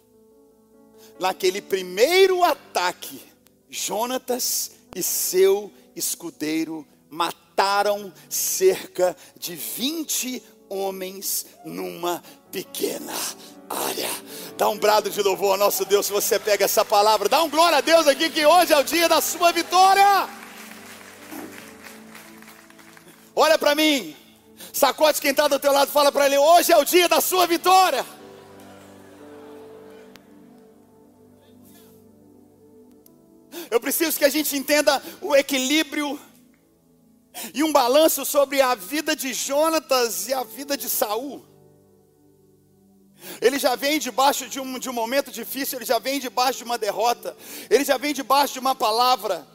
Naquele 1.20 1.62
primeiro 1.62 2.44
ataque, 2.44 3.22
Jonatas 3.70 4.72
e 4.96 5.04
seu 5.04 5.72
escudeiro 5.96 6.88
mataram 7.10 8.14
cerca 8.30 9.16
de 9.38 9.56
20 9.56 10.42
homens 10.70 11.46
numa 11.66 12.24
pequena 12.52 13.14
área. 13.70 14.10
Dá 14.58 14.70
um 14.70 14.78
brado 14.78 15.10
de 15.10 15.22
louvor 15.22 15.52
ao 15.52 15.58
nosso 15.58 15.86
Deus 15.86 16.06
se 16.06 16.12
você 16.12 16.40
pega 16.40 16.66
essa 16.66 16.84
palavra. 16.84 17.30
Dá 17.30 17.44
um 17.44 17.50
glória 17.50 17.78
a 17.78 17.82
Deus 17.82 18.08
aqui 18.08 18.30
que 18.30 18.46
hoje 18.46 18.74
é 18.74 18.78
o 18.78 18.84
dia 18.84 19.08
da 19.08 19.22
sua 19.22 19.52
vitória. 19.52 20.28
Olha 23.36 23.58
para 23.58 23.76
mim. 23.76 24.16
Sacode 24.74 25.22
quem 25.22 25.32
está 25.32 25.48
do 25.48 25.60
teu 25.60 25.72
lado, 25.72 25.92
fala 25.92 26.12
para 26.12 26.26
ele: 26.26 26.38
hoje 26.38 26.72
é 26.72 26.78
o 26.78 26.84
dia 26.84 27.08
da 27.08 27.22
sua 27.22 27.46
vitória. 27.46 28.06
Eu 33.70 33.80
preciso 33.80 34.18
que 34.18 34.26
a 34.26 34.30
gente 34.30 34.56
entenda 34.56 35.02
o 35.22 35.36
equilíbrio 35.36 36.20
e 37.54 37.64
um 37.64 37.72
balanço 37.72 38.26
sobre 38.26 38.62
a 38.62 38.74
vida 38.76 39.16
de 39.16 39.34
Jonatas 39.34 40.28
e 40.28 40.34
a 40.34 40.44
vida 40.44 40.76
de 40.76 40.90
Saul. 40.90 41.46
Ele 43.42 43.60
já 43.60 43.76
vem 43.76 44.00
debaixo 44.00 44.48
de 44.48 44.60
um, 44.60 44.80
de 44.80 44.90
um 44.90 44.94
momento 44.94 45.32
difícil, 45.32 45.78
ele 45.78 45.86
já 45.86 46.00
vem 46.00 46.20
debaixo 46.20 46.60
de 46.60 46.64
uma 46.64 46.78
derrota, 46.78 47.36
ele 47.70 47.84
já 47.84 47.98
vem 47.98 48.14
debaixo 48.14 48.54
de 48.54 48.60
uma 48.60 48.76
palavra. 48.76 49.48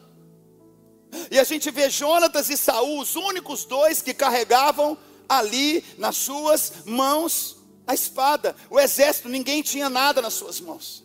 E 1.30 1.38
a 1.38 1.44
gente 1.44 1.70
vê 1.70 1.88
Jonatas 1.90 2.48
e 2.48 2.56
Saul, 2.56 3.00
os 3.00 3.16
únicos 3.16 3.64
dois 3.64 4.02
que 4.02 4.14
carregavam 4.14 4.96
ali 5.28 5.84
nas 5.98 6.16
suas 6.16 6.84
mãos 6.84 7.56
a 7.86 7.94
espada. 7.94 8.54
O 8.70 8.78
exército, 8.78 9.28
ninguém 9.28 9.62
tinha 9.62 9.88
nada 9.88 10.22
nas 10.22 10.34
suas 10.34 10.60
mãos. 10.60 11.04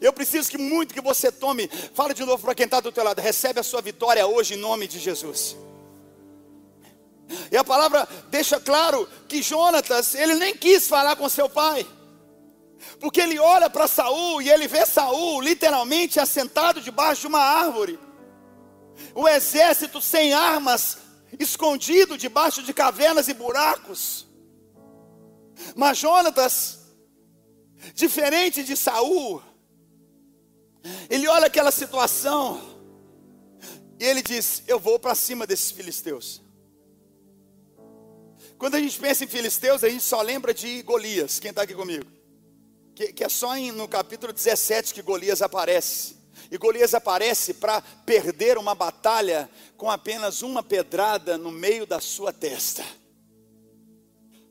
Eu 0.00 0.12
preciso 0.12 0.50
que 0.50 0.58
muito 0.58 0.94
que 0.94 1.00
você 1.00 1.30
tome, 1.30 1.68
fala 1.94 2.12
de 2.12 2.24
novo 2.24 2.42
para 2.42 2.54
quem 2.54 2.64
está 2.64 2.80
do 2.80 2.92
teu 2.92 3.04
lado, 3.04 3.20
recebe 3.20 3.60
a 3.60 3.62
sua 3.62 3.80
vitória 3.80 4.26
hoje 4.26 4.54
em 4.54 4.58
nome 4.58 4.88
de 4.88 4.98
Jesus. 4.98 5.56
E 7.50 7.56
a 7.56 7.64
palavra 7.64 8.08
deixa 8.30 8.58
claro 8.58 9.08
que 9.28 9.42
Jonatas, 9.42 10.14
ele 10.14 10.34
nem 10.34 10.54
quis 10.54 10.88
falar 10.88 11.16
com 11.16 11.28
seu 11.28 11.48
pai. 11.48 11.86
Porque 13.00 13.20
ele 13.20 13.38
olha 13.38 13.68
para 13.68 13.86
Saul 13.86 14.40
e 14.40 14.50
ele 14.50 14.66
vê 14.66 14.86
Saul 14.86 15.40
literalmente 15.40 16.18
assentado 16.18 16.80
debaixo 16.80 17.22
de 17.22 17.26
uma 17.26 17.40
árvore. 17.40 17.98
O 19.14 19.28
exército 19.28 20.00
sem 20.00 20.32
armas, 20.32 20.98
escondido 21.38 22.16
debaixo 22.16 22.62
de 22.62 22.72
cavernas 22.72 23.28
e 23.28 23.34
buracos. 23.34 24.26
Mas 25.74 25.98
Jonatas, 25.98 26.78
diferente 27.94 28.62
de 28.62 28.76
Saul, 28.76 29.42
ele 31.10 31.26
olha 31.28 31.46
aquela 31.46 31.70
situação 31.70 32.60
e 33.98 34.04
ele 34.04 34.22
diz: 34.22 34.62
Eu 34.66 34.78
vou 34.78 34.98
para 34.98 35.14
cima 35.14 35.46
desses 35.46 35.70
filisteus. 35.70 36.42
Quando 38.58 38.74
a 38.74 38.80
gente 38.80 38.98
pensa 38.98 39.24
em 39.24 39.28
filisteus, 39.28 39.84
a 39.84 39.88
gente 39.88 40.02
só 40.02 40.20
lembra 40.20 40.52
de 40.52 40.82
Golias. 40.82 41.38
Quem 41.38 41.50
está 41.50 41.62
aqui 41.62 41.74
comigo? 41.74 42.04
Que, 42.94 43.12
que 43.12 43.22
é 43.22 43.28
só 43.28 43.56
em, 43.56 43.70
no 43.70 43.86
capítulo 43.86 44.32
17 44.32 44.92
que 44.92 45.02
Golias 45.02 45.42
aparece. 45.42 46.16
E 46.50 46.58
Golias 46.58 46.94
aparece 46.94 47.54
para 47.54 47.80
perder 47.80 48.58
uma 48.58 48.74
batalha 48.74 49.48
com 49.76 49.90
apenas 49.90 50.42
uma 50.42 50.62
pedrada 50.62 51.38
no 51.38 51.52
meio 51.52 51.86
da 51.86 52.00
sua 52.00 52.32
testa. 52.32 52.84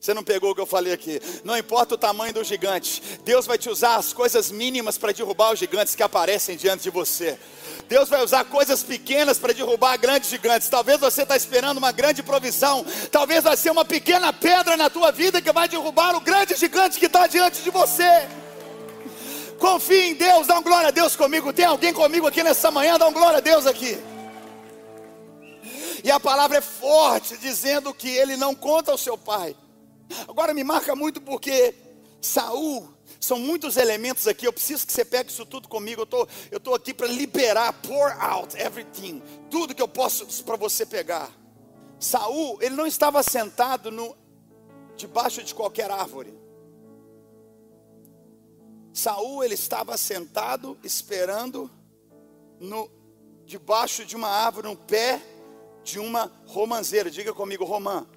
Você 0.08 0.14
não 0.14 0.24
pegou 0.24 0.52
o 0.52 0.56
que 0.56 0.62
eu 0.62 0.66
falei 0.66 0.94
aqui? 0.94 1.20
Não 1.44 1.58
importa 1.58 1.96
o 1.96 1.98
tamanho 1.98 2.34
do 2.34 2.42
gigante, 2.42 3.04
Deus 3.26 3.46
vai 3.46 3.58
te 3.58 3.70
usar 3.70 3.98
as 3.98 4.14
coisas 4.14 4.50
mínimas 4.50 4.98
para 4.98 5.12
derrubar 5.12 5.52
os 5.52 5.60
gigantes 5.60 5.96
que 5.96 6.02
aparecem 6.02 6.56
diante 6.56 6.84
de 6.84 6.90
você. 6.90 7.38
Deus 7.90 8.08
vai 8.08 8.24
usar 8.24 8.46
coisas 8.46 8.82
pequenas 8.82 9.38
para 9.38 9.52
derrubar 9.52 9.98
grandes 9.98 10.30
gigantes. 10.30 10.70
Talvez 10.70 10.98
você 10.98 11.24
está 11.24 11.36
esperando 11.36 11.80
uma 11.80 11.92
grande 11.92 12.24
provisão. 12.24 12.86
Talvez 13.12 13.44
vai 13.44 13.58
ser 13.58 13.70
uma 13.70 13.84
pequena 13.84 14.32
pedra 14.32 14.78
na 14.78 14.90
tua 14.90 15.12
vida 15.12 15.42
que 15.42 15.52
vai 15.52 15.68
derrubar 15.68 16.16
o 16.16 16.22
grande 16.22 16.56
gigante 16.56 17.00
que 17.00 17.08
está 17.08 17.28
diante 17.28 17.62
de 17.62 17.70
você. 17.70 18.30
Confie 19.60 20.12
em 20.12 20.16
Deus, 20.16 20.48
dá 20.48 20.58
um 20.58 20.64
glória 20.64 20.88
a 20.88 20.92
Deus 20.92 21.18
comigo. 21.18 21.52
Tem 21.52 21.66
alguém 21.66 21.92
comigo 21.92 22.26
aqui 22.26 22.44
nessa 22.44 22.72
manhã? 22.72 22.98
Dá 22.98 23.10
um 23.10 23.14
glória 23.14 23.40
a 23.40 23.42
Deus 23.42 23.68
aqui. 23.68 24.02
E 26.02 26.10
a 26.10 26.18
palavra 26.18 26.60
é 26.60 26.62
forte, 26.62 27.36
dizendo 27.36 27.94
que 27.94 28.08
ele 28.08 28.38
não 28.38 28.56
conta 28.56 28.94
ao 28.94 28.98
seu 28.98 29.18
pai. 29.18 29.54
Agora 30.28 30.54
me 30.54 30.64
marca 30.64 30.96
muito 30.96 31.22
porque 31.22 31.74
Saul 32.22 32.90
são 33.20 33.40
muitos 33.40 33.78
elementos 33.78 34.28
aqui. 34.28 34.48
Eu 34.48 34.54
preciso 34.54 34.86
que 34.86 34.94
você 34.94 35.04
pegue 35.04 35.30
isso 35.30 35.46
tudo 35.46 35.68
comigo. 35.68 36.02
Eu 36.02 36.06
tô, 36.06 36.28
eu 36.52 36.60
tô 36.60 36.74
aqui 36.74 36.94
para 36.94 37.08
liberar, 37.08 37.74
pour 37.82 38.12
out 38.22 38.56
everything, 38.58 39.22
tudo 39.50 39.76
que 39.76 39.82
eu 39.82 39.88
posso 39.88 40.44
para 40.44 40.56
você 40.56 40.86
pegar. 40.86 41.32
Saul, 42.00 42.62
ele 42.62 42.76
não 42.76 42.86
estava 42.86 43.24
sentado 43.24 43.92
no 43.92 44.16
debaixo 44.96 45.44
de 45.44 45.54
qualquer 45.54 45.90
árvore. 45.90 46.38
Saul, 48.94 49.44
ele 49.44 49.54
estava 49.54 49.96
sentado 49.98 50.78
esperando 50.84 51.70
no 52.60 52.90
debaixo 53.46 54.04
de 54.04 54.16
uma 54.16 54.28
árvore, 54.28 54.68
no 54.68 54.76
pé 54.76 55.22
de 55.84 56.00
uma 56.00 56.32
romanceira. 56.46 57.10
Diga 57.10 57.34
comigo, 57.34 57.64
romã. 57.64 58.08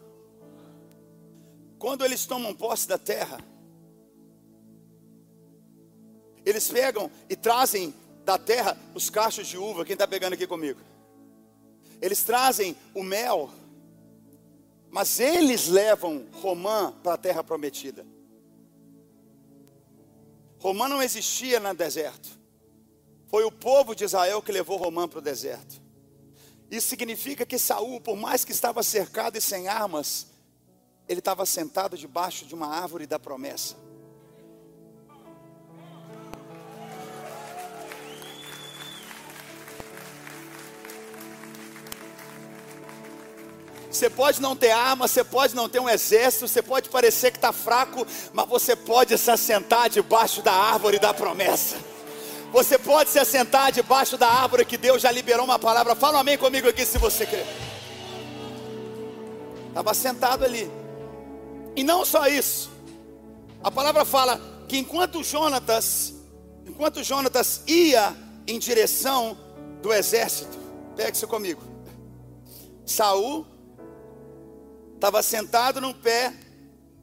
Quando 1.80 2.04
eles 2.04 2.26
tomam 2.26 2.54
posse 2.54 2.86
da 2.86 2.98
terra, 2.98 3.40
eles 6.44 6.68
pegam 6.68 7.10
e 7.26 7.34
trazem 7.34 7.94
da 8.22 8.36
terra 8.36 8.78
os 8.94 9.08
cachos 9.08 9.48
de 9.48 9.56
uva. 9.56 9.82
Quem 9.82 9.94
está 9.94 10.06
pegando 10.06 10.34
aqui 10.34 10.46
comigo? 10.46 10.78
Eles 11.98 12.22
trazem 12.22 12.76
o 12.94 13.02
mel, 13.02 13.50
mas 14.90 15.18
eles 15.18 15.68
levam 15.68 16.26
Romã 16.34 16.92
para 17.02 17.14
a 17.14 17.18
terra 17.18 17.42
prometida. 17.42 18.06
Romã 20.58 20.86
não 20.86 21.02
existia 21.02 21.58
no 21.58 21.72
deserto. 21.72 22.28
Foi 23.28 23.42
o 23.44 23.50
povo 23.50 23.94
de 23.94 24.04
Israel 24.04 24.42
que 24.42 24.52
levou 24.52 24.76
Romã 24.76 25.08
para 25.08 25.20
o 25.20 25.22
deserto. 25.22 25.80
Isso 26.70 26.88
significa 26.88 27.46
que 27.46 27.58
Saul, 27.58 28.02
por 28.02 28.18
mais 28.18 28.44
que 28.44 28.52
estava 28.52 28.82
cercado 28.82 29.38
e 29.38 29.40
sem 29.40 29.66
armas, 29.66 30.29
ele 31.10 31.18
estava 31.18 31.44
sentado 31.44 31.98
debaixo 31.98 32.46
de 32.46 32.54
uma 32.54 32.68
árvore 32.68 33.04
da 33.04 33.18
promessa. 33.18 33.74
Você 43.90 44.08
pode 44.08 44.40
não 44.40 44.54
ter 44.54 44.70
arma, 44.70 45.08
você 45.08 45.24
pode 45.24 45.52
não 45.56 45.68
ter 45.68 45.80
um 45.80 45.88
exército, 45.88 46.46
você 46.46 46.62
pode 46.62 46.88
parecer 46.88 47.32
que 47.32 47.38
está 47.38 47.52
fraco, 47.52 48.06
mas 48.32 48.48
você 48.48 48.76
pode 48.76 49.18
se 49.18 49.32
assentar 49.32 49.90
debaixo 49.90 50.42
da 50.42 50.52
árvore 50.52 51.00
da 51.00 51.12
promessa. 51.12 51.76
Você 52.52 52.78
pode 52.78 53.10
se 53.10 53.18
assentar 53.18 53.72
debaixo 53.72 54.16
da 54.16 54.28
árvore 54.28 54.64
que 54.64 54.78
Deus 54.78 55.02
já 55.02 55.10
liberou 55.10 55.44
uma 55.44 55.58
palavra. 55.58 55.96
Fala 55.96 56.18
um 56.18 56.20
amém 56.20 56.38
comigo 56.38 56.68
aqui 56.68 56.86
se 56.86 56.98
você 56.98 57.26
crê. 57.26 57.44
Estava 59.70 59.92
sentado 59.92 60.44
ali. 60.44 60.79
E 61.80 61.82
não 61.82 62.04
só 62.04 62.28
isso. 62.28 62.70
A 63.64 63.70
palavra 63.70 64.04
fala 64.04 64.38
que 64.68 64.76
enquanto 64.76 65.24
Jonatas, 65.24 66.12
enquanto 66.66 67.02
Jonatas 67.02 67.62
ia 67.66 68.14
em 68.46 68.58
direção 68.58 69.34
do 69.80 69.90
exército, 69.90 70.58
pegue 70.94 71.16
isso 71.16 71.26
comigo. 71.26 71.62
Saul 72.84 73.46
estava 74.94 75.22
sentado 75.22 75.80
num 75.80 75.94
pé 75.94 76.34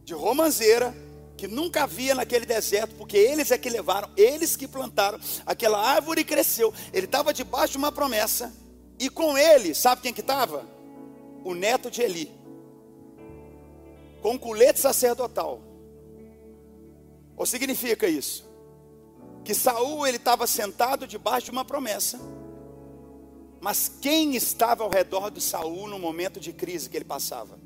de 0.03 0.13
romanzeira 0.13 0.95
que 1.35 1.47
nunca 1.47 1.81
havia 1.81 2.13
naquele 2.13 2.45
deserto, 2.45 2.93
porque 2.99 3.17
eles 3.17 3.49
é 3.49 3.57
que 3.57 3.71
levaram, 3.71 4.11
eles 4.15 4.55
que 4.55 4.67
plantaram, 4.67 5.19
aquela 5.43 5.79
árvore 5.79 6.23
cresceu. 6.23 6.71
Ele 6.93 7.07
estava 7.07 7.33
debaixo 7.33 7.71
de 7.71 7.79
uma 7.79 7.91
promessa, 7.91 8.53
e 8.99 9.09
com 9.09 9.35
ele, 9.35 9.73
sabe 9.73 10.03
quem 10.03 10.13
que 10.13 10.21
estava? 10.21 10.63
O 11.43 11.55
neto 11.55 11.89
de 11.89 12.03
Eli, 12.03 12.31
com 14.27 14.37
colete 14.37 14.79
sacerdotal. 14.79 15.61
O 17.37 17.45
significa 17.45 18.07
isso? 18.07 18.45
Que 19.45 19.53
Saul 19.53 20.05
ele 20.05 20.17
estava 20.17 20.45
sentado 20.45 21.07
debaixo 21.07 21.45
de 21.45 21.51
uma 21.51 21.63
promessa, 21.63 22.19
mas 23.61 23.89
quem 24.01 24.35
estava 24.35 24.83
ao 24.83 24.89
redor 24.89 25.31
de 25.31 25.39
Saul 25.39 25.87
no 25.87 25.97
momento 25.97 26.39
de 26.39 26.51
crise 26.51 26.89
que 26.89 26.97
ele 26.97 27.05
passava? 27.05 27.57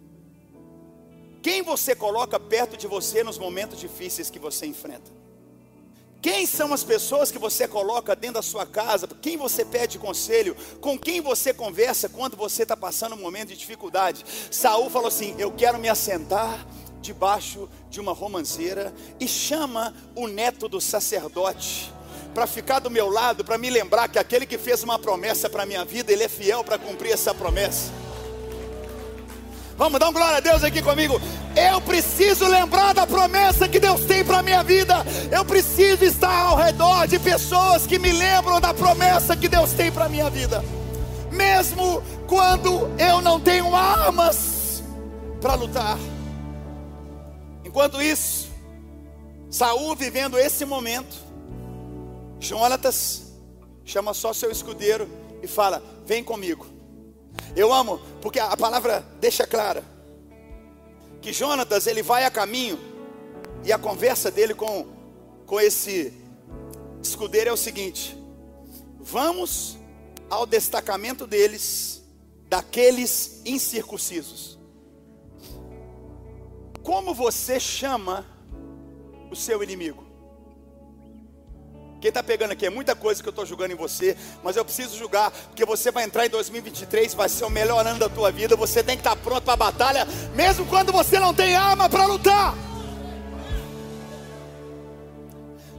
Quem 1.41 1.63
você 1.63 1.95
coloca 1.95 2.39
perto 2.39 2.78
de 2.78 2.86
você 2.86 3.24
nos 3.24 3.39
momentos 3.39 3.80
difíceis 3.80 4.30
que 4.30 4.38
você 4.38 4.67
enfrenta? 4.67 5.12
Quem 6.21 6.45
são 6.45 6.71
as 6.71 6.84
pessoas 6.84 7.31
que 7.31 7.39
você 7.39 7.67
coloca 7.67 8.15
dentro 8.15 8.36
da 8.36 8.41
sua 8.43 8.65
casa? 8.65 9.07
Quem 9.21 9.38
você 9.38 9.65
pede 9.65 9.97
conselho? 9.97 10.55
Com 10.79 10.97
quem 10.97 11.19
você 11.19 11.51
conversa 11.51 12.07
quando 12.07 12.38
você 12.38 12.62
está 12.62 12.77
passando 12.77 13.15
um 13.15 13.19
momento 13.19 13.49
de 13.49 13.57
dificuldade? 13.57 14.23
Saul 14.51 14.89
falou 14.89 15.07
assim: 15.07 15.34
Eu 15.39 15.51
quero 15.51 15.79
me 15.79 15.89
assentar 15.89 16.65
debaixo 17.01 17.67
de 17.89 17.99
uma 17.99 18.13
romanceira 18.13 18.93
e 19.19 19.27
chama 19.27 19.95
o 20.15 20.27
neto 20.27 20.67
do 20.67 20.79
sacerdote 20.79 21.91
para 22.36 22.45
ficar 22.45 22.79
do 22.79 22.89
meu 22.89 23.10
lado, 23.10 23.43
para 23.43 23.57
me 23.57 23.69
lembrar 23.69 24.07
que 24.07 24.19
aquele 24.19 24.45
que 24.45 24.60
fez 24.60 24.84
uma 24.84 24.99
promessa 24.99 25.49
para 25.49 25.65
minha 25.65 25.84
vida, 25.84 26.13
ele 26.13 26.23
é 26.23 26.29
fiel 26.29 26.63
para 26.63 26.77
cumprir 26.77 27.12
essa 27.12 27.34
promessa. 27.34 27.91
Vamos 29.81 29.99
dar 29.99 30.09
um 30.09 30.13
glória 30.13 30.37
a 30.37 30.39
Deus 30.39 30.63
aqui 30.63 30.79
comigo. 30.79 31.19
Eu 31.55 31.81
preciso 31.81 32.47
lembrar 32.47 32.93
da 32.93 33.07
promessa 33.07 33.67
que 33.67 33.79
Deus 33.79 34.01
tem 34.01 34.23
para 34.23 34.43
minha 34.43 34.63
vida. 34.63 35.03
Eu 35.31 35.43
preciso 35.43 36.05
estar 36.05 36.49
ao 36.49 36.55
redor 36.55 37.07
de 37.07 37.17
pessoas 37.17 37.87
que 37.87 37.97
me 37.97 38.11
lembram 38.11 38.61
da 38.61 38.75
promessa 38.75 39.35
que 39.35 39.47
Deus 39.47 39.73
tem 39.73 39.91
para 39.91 40.05
a 40.05 40.07
minha 40.09 40.29
vida. 40.29 40.63
Mesmo 41.31 42.03
quando 42.27 42.91
eu 42.99 43.23
não 43.23 43.39
tenho 43.39 43.75
armas 43.75 44.83
para 45.41 45.55
lutar. 45.55 45.97
Enquanto 47.65 47.99
isso, 47.99 48.49
Saul 49.49 49.95
vivendo 49.95 50.37
esse 50.37 50.63
momento, 50.63 51.17
Jonatas 52.39 53.33
chama 53.83 54.13
só 54.13 54.31
seu 54.31 54.51
escudeiro 54.51 55.09
e 55.41 55.47
fala: 55.47 55.81
Vem 56.05 56.23
comigo. 56.23 56.80
Eu 57.55 57.73
amo, 57.73 57.99
porque 58.21 58.39
a 58.39 58.55
palavra 58.55 59.05
deixa 59.19 59.45
clara 59.45 59.83
que 61.21 61.31
Jonatas 61.31 61.85
ele 61.85 62.01
vai 62.01 62.25
a 62.25 62.31
caminho 62.31 62.79
e 63.63 63.71
a 63.71 63.77
conversa 63.77 64.31
dele 64.31 64.55
com, 64.55 64.87
com 65.45 65.59
esse 65.59 66.11
escudeiro 67.01 67.49
é 67.49 67.53
o 67.53 67.57
seguinte: 67.57 68.17
vamos 68.99 69.77
ao 70.29 70.45
destacamento 70.45 71.27
deles, 71.27 72.01
daqueles 72.47 73.41
incircuncisos. 73.45 74.59
Como 76.83 77.13
você 77.13 77.59
chama 77.59 78.25
o 79.29 79.35
seu 79.35 79.61
inimigo? 79.61 80.11
Quem 82.01 82.09
está 82.09 82.23
pegando 82.23 82.53
aqui 82.53 82.65
é 82.65 82.69
muita 82.71 82.95
coisa 82.95 83.21
que 83.21 83.29
eu 83.29 83.31
estou 83.31 83.45
julgando 83.45 83.73
em 83.73 83.77
você, 83.77 84.17
mas 84.43 84.57
eu 84.57 84.65
preciso 84.65 84.97
julgar, 84.97 85.29
porque 85.29 85.63
você 85.63 85.91
vai 85.91 86.03
entrar 86.03 86.25
em 86.25 86.29
2023, 86.29 87.13
vai 87.13 87.29
ser 87.29 87.45
o 87.45 87.49
melhor 87.49 87.85
ano 87.85 87.99
da 87.99 88.09
tua 88.09 88.31
vida. 88.31 88.55
Você 88.55 88.81
tem 88.81 88.95
que 88.97 89.01
estar 89.01 89.15
tá 89.15 89.21
pronto 89.21 89.43
para 89.43 89.53
a 89.53 89.57
batalha, 89.57 90.07
mesmo 90.33 90.65
quando 90.65 90.91
você 90.91 91.19
não 91.19 91.31
tem 91.31 91.55
arma 91.55 91.87
para 91.87 92.07
lutar. 92.07 92.55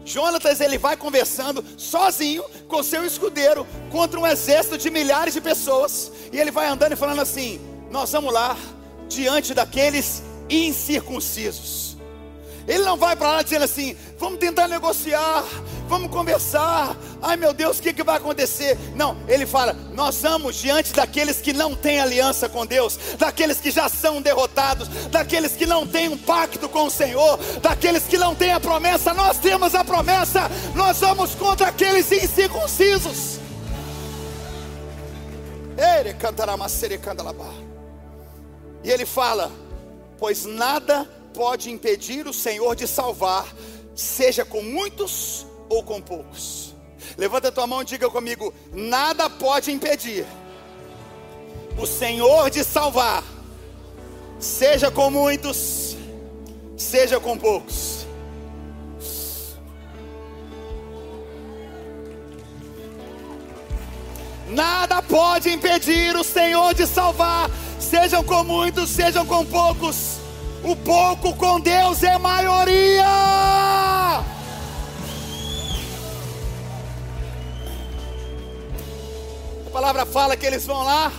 Jonatas 0.05 0.61
ele 0.61 0.79
vai 0.79 0.97
conversando 0.97 1.65
sozinho 1.77 2.45
com 2.69 2.85
seu 2.85 3.05
escudeiro 3.05 3.67
contra 3.91 4.21
um 4.21 4.27
exército 4.27 4.79
de 4.79 4.91
milhares 4.91 5.35
de 5.35 5.41
pessoas, 5.41 6.13
e 6.33 6.39
ele 6.39 6.53
vai 6.53 6.69
andando 6.69 6.93
e 6.93 6.97
falando 6.97 7.21
assim: 7.21 7.61
Nós 7.91 8.13
vamos 8.13 8.33
lá 8.33 8.57
diante 9.09 9.55
daqueles 9.55 10.23
incircuncisos. 10.49 11.92
Ele 12.67 12.85
não 12.85 12.97
vai 12.97 13.17
para 13.17 13.29
lá 13.29 13.43
dizendo 13.43 13.65
assim: 13.65 13.97
vamos 14.19 14.39
tentar 14.39 14.69
negociar, 14.69 15.45
vamos 15.89 16.11
conversar. 16.11 16.97
Ai 17.21 17.37
meu 17.37 17.53
Deus, 17.53 17.79
o 17.79 17.83
que, 17.83 17.93
que 17.93 18.03
vai 18.03 18.17
acontecer? 18.17 18.79
Não, 18.95 19.17
ele 19.27 19.47
fala: 19.47 19.73
nós 19.93 20.21
vamos 20.23 20.57
diante 20.57 20.93
daqueles 20.93 21.41
que 21.41 21.53
não 21.53 21.75
têm 21.75 22.01
aliança 22.01 22.49
com 22.49 22.65
Deus, 22.65 22.99
daqueles 23.19 23.59
que 23.59 23.71
já 23.71 23.89
são 23.89 24.23
derrotados, 24.23 24.89
daqueles 25.11 25.53
que 25.53 25.67
não 25.67 25.87
têm 25.87 26.09
um 26.09 26.19
pacto 26.19 26.69
com 26.69 26.87
o 26.87 26.91
Senhor, 26.91 27.39
daqueles 27.61 28.05
que 28.05 28.17
não 28.17 28.35
têm 28.35 28.53
a 28.53 28.61
promessa. 28.61 29.13
Nós 29.13 29.39
temos 29.39 29.75
a 29.75 29.85
promessa, 29.85 30.51
nós 30.75 31.01
vamos 31.01 31.35
contra 31.35 31.69
aqueles 31.69 32.11
incircuncisos. 32.13 33.41
E 38.85 38.91
ele 38.91 39.07
fala: 39.07 39.51
pois 40.19 40.45
nada 40.45 41.09
pode 41.35 41.71
impedir 41.71 42.27
o 42.27 42.33
Senhor 42.33 42.75
de 42.77 42.87
salvar, 42.87 43.47
seja 43.95 44.45
com 44.45 44.63
muitos 44.63 45.47
ou 45.69 45.83
com 45.83 46.01
poucos. 46.01 46.75
Levanta 47.17 47.49
a 47.49 47.53
tua 47.53 47.67
mão 47.67 47.83
e 47.83 47.85
diga 47.85 48.09
comigo: 48.09 48.53
nada 48.73 49.29
pode 49.29 49.71
impedir 49.71 50.27
o 51.79 51.87
Senhor 51.87 52.51
de 52.51 52.65
salvar, 52.65 53.25
seja 54.39 54.91
com 54.91 55.11
muitos, 55.11 55.97
seja 56.77 57.19
com 57.19 57.37
poucos. 57.37 58.07
Nada 64.49 65.01
pode 65.01 65.49
impedir 65.49 66.15
o 66.15 66.23
Senhor 66.23 66.75
de 66.75 66.87
salvar, 66.87 67.51
sejam 67.81 68.23
com 68.23 68.45
muitos, 68.45 68.91
sejam 68.91 69.25
com 69.25 69.47
poucos. 69.47 70.22
O 70.65 70.77
pouco 70.77 71.35
com 71.35 71.59
Deus 71.59 72.05
é 72.05 72.17
maioria. 72.19 73.05
A 79.67 79.71
palavra 79.73 80.07
fala 80.07 80.37
que 80.37 80.47
eles 80.47 80.65
vão 80.65 80.85
lá 80.85 81.11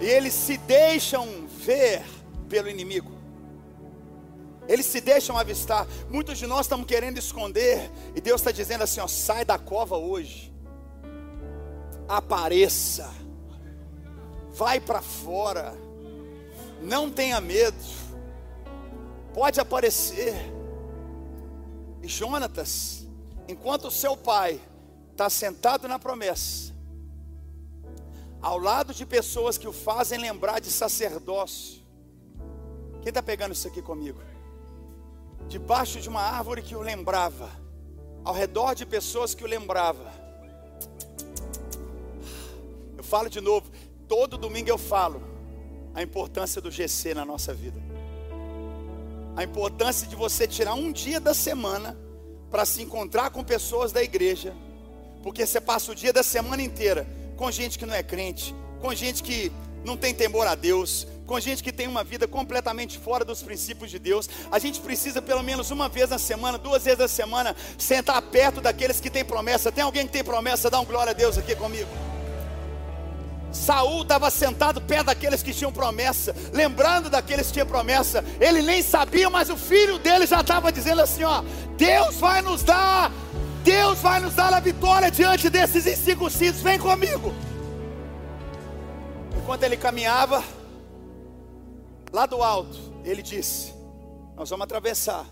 e 0.00 0.06
eles 0.06 0.34
se 0.34 0.56
deixam 0.58 1.46
ver 1.46 2.02
pelo 2.48 2.68
inimigo. 2.68 3.12
Eles 4.68 4.86
se 4.86 5.00
deixam 5.00 5.38
avistar. 5.38 5.86
Muitos 6.10 6.36
de 6.36 6.48
nós 6.48 6.62
estamos 6.62 6.86
querendo 6.86 7.18
esconder. 7.18 7.92
E 8.16 8.20
Deus 8.20 8.40
está 8.40 8.50
dizendo 8.50 8.82
assim: 8.82 8.98
ó, 8.98 9.06
sai 9.06 9.44
da 9.44 9.56
cova 9.56 9.96
hoje. 9.96 10.52
Apareça. 12.08 13.08
Vai 14.52 14.80
para 14.80 15.00
fora. 15.00 15.72
Não 16.82 17.08
tenha 17.08 17.40
medo 17.40 17.76
pode 19.36 19.60
aparecer. 19.60 20.34
E 22.02 22.08
Jonatas, 22.08 23.06
enquanto 23.46 23.90
seu 23.90 24.16
pai 24.16 24.58
está 25.12 25.28
sentado 25.28 25.86
na 25.86 25.98
promessa, 25.98 26.74
ao 28.40 28.58
lado 28.58 28.94
de 28.94 29.04
pessoas 29.04 29.58
que 29.58 29.68
o 29.68 29.74
fazem 29.74 30.18
lembrar 30.18 30.58
de 30.58 30.70
sacerdócio. 30.70 31.82
Quem 33.02 33.10
está 33.10 33.22
pegando 33.22 33.52
isso 33.52 33.68
aqui 33.68 33.82
comigo? 33.82 34.18
Debaixo 35.48 36.00
de 36.00 36.08
uma 36.08 36.22
árvore 36.22 36.62
que 36.62 36.74
o 36.74 36.80
lembrava, 36.80 37.50
ao 38.24 38.32
redor 38.32 38.74
de 38.74 38.86
pessoas 38.86 39.34
que 39.34 39.44
o 39.44 39.46
lembrava. 39.46 40.12
Eu 42.96 43.04
falo 43.04 43.28
de 43.28 43.42
novo, 43.42 43.70
todo 44.08 44.38
domingo 44.38 44.70
eu 44.70 44.78
falo 44.78 45.22
a 45.94 46.02
importância 46.02 46.58
do 46.60 46.70
GC 46.70 47.12
na 47.12 47.24
nossa 47.24 47.52
vida 47.52 47.85
a 49.36 49.44
importância 49.44 50.06
de 50.06 50.16
você 50.16 50.48
tirar 50.48 50.74
um 50.74 50.90
dia 50.90 51.20
da 51.20 51.34
semana 51.34 51.96
para 52.50 52.64
se 52.64 52.82
encontrar 52.82 53.30
com 53.30 53.44
pessoas 53.44 53.92
da 53.92 54.02
igreja, 54.02 54.54
porque 55.22 55.44
você 55.44 55.60
passa 55.60 55.92
o 55.92 55.94
dia 55.94 56.12
da 56.12 56.22
semana 56.22 56.62
inteira 56.62 57.06
com 57.36 57.50
gente 57.50 57.78
que 57.78 57.84
não 57.84 57.94
é 57.94 58.02
crente, 58.02 58.54
com 58.80 58.94
gente 58.94 59.22
que 59.22 59.52
não 59.84 59.96
tem 59.96 60.14
temor 60.14 60.46
a 60.46 60.54
Deus, 60.54 61.06
com 61.26 61.38
gente 61.38 61.62
que 61.62 61.72
tem 61.72 61.86
uma 61.86 62.02
vida 62.02 62.26
completamente 62.26 62.98
fora 62.98 63.24
dos 63.24 63.42
princípios 63.42 63.90
de 63.90 63.98
Deus. 63.98 64.28
A 64.50 64.58
gente 64.58 64.80
precisa 64.80 65.20
pelo 65.20 65.42
menos 65.42 65.70
uma 65.70 65.88
vez 65.88 66.08
na 66.08 66.18
semana, 66.18 66.56
duas 66.56 66.84
vezes 66.84 66.98
na 66.98 67.08
semana, 67.08 67.54
sentar 67.76 68.22
perto 68.22 68.60
daqueles 68.60 69.00
que 69.00 69.10
têm 69.10 69.24
promessa. 69.24 69.70
Tem 69.70 69.84
alguém 69.84 70.06
que 70.06 70.12
tem 70.12 70.24
promessa? 70.24 70.70
Dá 70.70 70.80
um 70.80 70.84
glória 70.84 71.10
a 71.10 71.14
Deus 71.14 71.36
aqui 71.36 71.54
comigo. 71.54 72.05
Saul 73.52 74.02
estava 74.02 74.30
sentado 74.30 74.80
perto 74.80 75.06
daqueles 75.06 75.42
que 75.42 75.54
tinham 75.54 75.72
promessa, 75.72 76.34
lembrando 76.52 77.08
daqueles 77.08 77.46
que 77.46 77.54
tinham 77.54 77.66
promessa. 77.66 78.24
Ele 78.40 78.62
nem 78.62 78.82
sabia, 78.82 79.30
mas 79.30 79.48
o 79.48 79.56
filho 79.56 79.98
dele 79.98 80.26
já 80.26 80.40
estava 80.40 80.70
dizendo 80.70 81.00
assim: 81.00 81.24
ó, 81.24 81.42
Deus 81.76 82.16
vai 82.16 82.42
nos 82.42 82.62
dar, 82.62 83.10
Deus 83.62 83.98
vai 84.00 84.20
nos 84.20 84.34
dar 84.34 84.52
a 84.52 84.60
vitória 84.60 85.10
diante 85.10 85.48
desses 85.48 85.86
incircuncisos. 85.86 86.60
Vem 86.60 86.78
comigo. 86.78 87.32
Enquanto 89.36 89.62
ele 89.62 89.76
caminhava, 89.76 90.42
lá 92.12 92.26
do 92.26 92.42
alto, 92.42 92.78
ele 93.04 93.22
disse: 93.22 93.72
Nós 94.36 94.50
vamos 94.50 94.64
atravessar, 94.64 95.24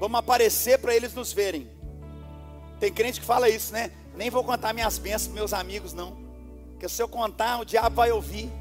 vamos 0.00 0.18
aparecer 0.18 0.78
para 0.78 0.94
eles 0.94 1.12
nos 1.12 1.32
verem. 1.32 1.68
Tem 2.80 2.92
crente 2.92 3.20
que 3.20 3.26
fala 3.26 3.48
isso, 3.48 3.72
né? 3.72 3.90
Nem 4.16 4.30
vou 4.30 4.44
contar 4.44 4.72
minhas 4.72 4.98
bênçãos 4.98 5.26
para 5.28 5.34
meus 5.34 5.52
amigos, 5.52 5.92
não. 5.92 6.23
Porque 6.84 6.96
se 6.96 7.02
eu 7.02 7.08
contar, 7.08 7.60
o 7.60 7.64
diabo 7.64 7.96
vai 7.96 8.12
ouvir. 8.12 8.52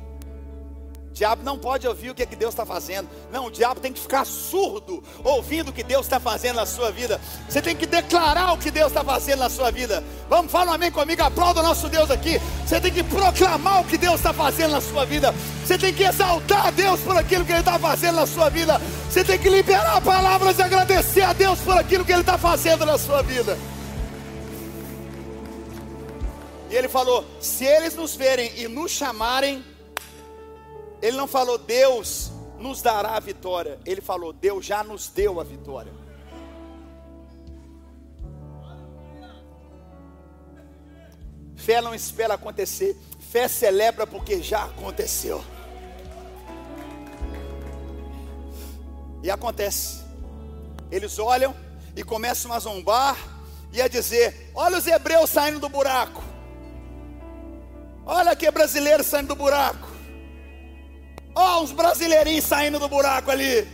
O 1.10 1.14
diabo 1.14 1.44
não 1.44 1.60
pode 1.60 1.86
ouvir 1.86 2.10
o 2.10 2.16
que, 2.16 2.24
é 2.24 2.26
que 2.26 2.38
Deus 2.38 2.54
está 2.54 2.66
fazendo. 2.66 3.10
Não, 3.30 3.48
o 3.48 3.52
diabo 3.52 3.82
tem 3.82 3.92
que 3.92 4.00
ficar 4.00 4.24
surdo 4.24 5.04
ouvindo 5.26 5.72
o 5.72 5.74
que 5.74 5.84
Deus 5.84 6.06
está 6.06 6.22
fazendo 6.22 6.56
na 6.56 6.66
sua 6.66 6.90
vida. 6.90 7.20
Você 7.50 7.62
tem 7.62 7.76
que 7.76 7.86
declarar 7.86 8.54
o 8.54 8.58
que 8.58 8.72
Deus 8.72 8.88
está 8.88 9.04
fazendo 9.04 9.40
na 9.40 9.50
sua 9.50 9.72
vida. 9.72 10.02
Vamos, 10.30 10.50
fala 10.54 10.72
um 10.72 10.74
amém 10.76 10.90
comigo, 10.90 11.22
aplauda 11.22 11.60
o 11.60 11.64
nosso 11.64 11.90
Deus 11.90 12.10
aqui. 12.10 12.40
Você 12.66 12.80
tem 12.80 12.94
que 12.94 13.04
proclamar 13.04 13.82
o 13.82 13.86
que 13.86 13.98
Deus 13.98 14.16
está 14.16 14.32
fazendo 14.32 14.72
na 14.72 14.80
sua 14.80 15.06
vida. 15.06 15.36
Você 15.66 15.78
tem 15.78 15.94
que 15.94 16.04
exaltar 16.04 16.68
a 16.68 16.72
Deus 16.72 17.02
por 17.02 17.18
aquilo 17.18 17.44
que 17.44 17.52
Ele 17.52 17.60
está 17.60 17.78
fazendo 17.78 18.16
na 18.16 18.26
sua 18.26 18.48
vida. 18.48 18.80
Você 19.10 19.26
tem 19.26 19.38
que 19.38 19.50
liberar 19.50 20.00
palavras 20.00 20.58
e 20.60 20.62
agradecer 20.62 21.24
a 21.24 21.34
Deus 21.34 21.60
por 21.60 21.78
aquilo 21.78 22.06
que 22.06 22.14
Ele 22.14 22.22
está 22.22 22.38
fazendo 22.38 22.86
na 22.86 22.98
sua 22.98 23.22
vida. 23.22 23.58
E 26.70 26.76
Ele 26.76 26.88
falou: 26.88 27.26
se 27.40 27.66
eles 27.66 27.96
nos 27.96 28.16
verem 28.16 28.60
e 28.60 28.68
nos 28.68 28.92
chamarem 28.92 29.64
ele 31.04 31.18
não 31.18 31.28
falou, 31.28 31.58
Deus 31.58 32.32
nos 32.58 32.82
dará 32.82 33.18
a 33.18 33.20
vitória. 33.20 33.78
Ele 33.86 34.00
falou, 34.00 34.32
Deus 34.32 34.66
já 34.66 34.82
nos 34.86 35.10
deu 35.10 35.38
a 35.38 35.44
vitória. 35.44 35.92
Fé 41.58 41.82
não 41.82 41.94
espera 41.94 42.36
acontecer, 42.36 42.98
fé 43.20 43.50
celebra 43.50 44.08
porque 44.08 44.42
já 44.42 44.64
aconteceu. 44.64 45.44
E 49.22 49.30
acontece. 49.30 50.06
Eles 50.90 51.20
olham 51.20 51.54
e 51.98 52.02
começam 52.02 52.54
a 52.54 52.60
zombar 52.60 53.18
e 53.74 53.82
a 53.82 53.90
dizer: 53.90 54.52
Olha 54.56 54.78
os 54.78 54.88
hebreus 54.88 55.30
saindo 55.30 55.60
do 55.60 55.68
buraco. 55.68 56.24
Olha 58.06 58.36
que 58.36 58.50
brasileiro 58.52 59.04
saindo 59.04 59.30
do 59.30 59.36
buraco. 59.36 59.88
Oh, 61.36 61.62
uns 61.62 61.72
brasileirinhos 61.72 62.46
saindo 62.46 62.80
do 62.80 62.88
buraco 62.88 63.32
ali. 63.32 63.68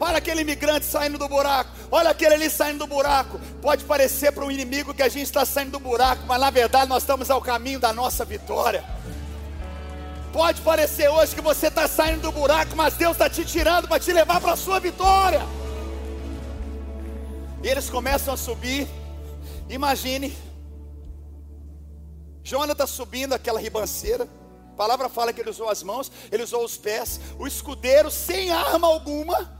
Olha 0.00 0.18
aquele 0.18 0.42
imigrante 0.42 0.86
saindo 0.86 1.18
do 1.18 1.28
buraco. 1.28 1.70
Olha 1.90 2.10
aquele 2.10 2.34
ali 2.34 2.48
saindo 2.48 2.80
do 2.80 2.86
buraco. 2.86 3.40
Pode 3.60 3.84
parecer 3.84 4.30
para 4.30 4.44
um 4.44 4.50
inimigo 4.50 4.94
que 4.94 5.02
a 5.02 5.08
gente 5.08 5.24
está 5.24 5.44
saindo 5.44 5.72
do 5.72 5.80
buraco, 5.80 6.22
mas 6.26 6.40
na 6.40 6.50
verdade 6.50 6.88
nós 6.88 7.02
estamos 7.02 7.30
ao 7.30 7.40
caminho 7.40 7.80
da 7.80 7.92
nossa 7.92 8.24
vitória. 8.24 8.84
Pode 10.32 10.60
parecer 10.60 11.08
hoje 11.08 11.34
que 11.34 11.40
você 11.40 11.66
está 11.66 11.88
saindo 11.88 12.22
do 12.22 12.32
buraco, 12.32 12.76
mas 12.76 12.94
Deus 12.94 13.12
está 13.12 13.28
te 13.28 13.44
tirando 13.44 13.88
para 13.88 13.98
te 13.98 14.12
levar 14.12 14.40
para 14.40 14.52
a 14.52 14.56
sua 14.56 14.78
vitória. 14.78 15.40
E 17.62 17.66
eles 17.66 17.90
começam 17.90 18.34
a 18.34 18.36
subir. 18.36 18.86
Imagine 19.68 20.34
Jonatas 22.48 22.88
subindo 22.88 23.34
aquela 23.34 23.60
ribanceira. 23.60 24.26
A 24.72 24.76
palavra 24.76 25.08
fala 25.10 25.32
que 25.32 25.40
ele 25.40 25.50
usou 25.50 25.68
as 25.68 25.82
mãos, 25.82 26.10
ele 26.32 26.42
usou 26.42 26.64
os 26.64 26.78
pés. 26.78 27.20
O 27.38 27.46
escudeiro 27.46 28.10
sem 28.10 28.50
arma 28.50 28.86
alguma, 28.86 29.52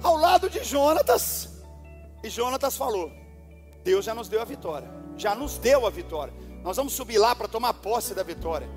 ao 0.00 0.16
lado 0.16 0.48
de 0.48 0.62
Jonatas. 0.62 1.48
E 2.22 2.30
Jonatas 2.30 2.76
falou: 2.76 3.10
Deus 3.82 4.04
já 4.04 4.14
nos 4.14 4.28
deu 4.28 4.40
a 4.40 4.44
vitória. 4.44 4.88
Já 5.16 5.34
nos 5.34 5.58
deu 5.58 5.84
a 5.84 5.90
vitória. 5.90 6.32
Nós 6.62 6.76
vamos 6.76 6.92
subir 6.92 7.18
lá 7.18 7.34
para 7.34 7.48
tomar 7.48 7.74
posse 7.74 8.14
da 8.14 8.22
vitória. 8.22 8.68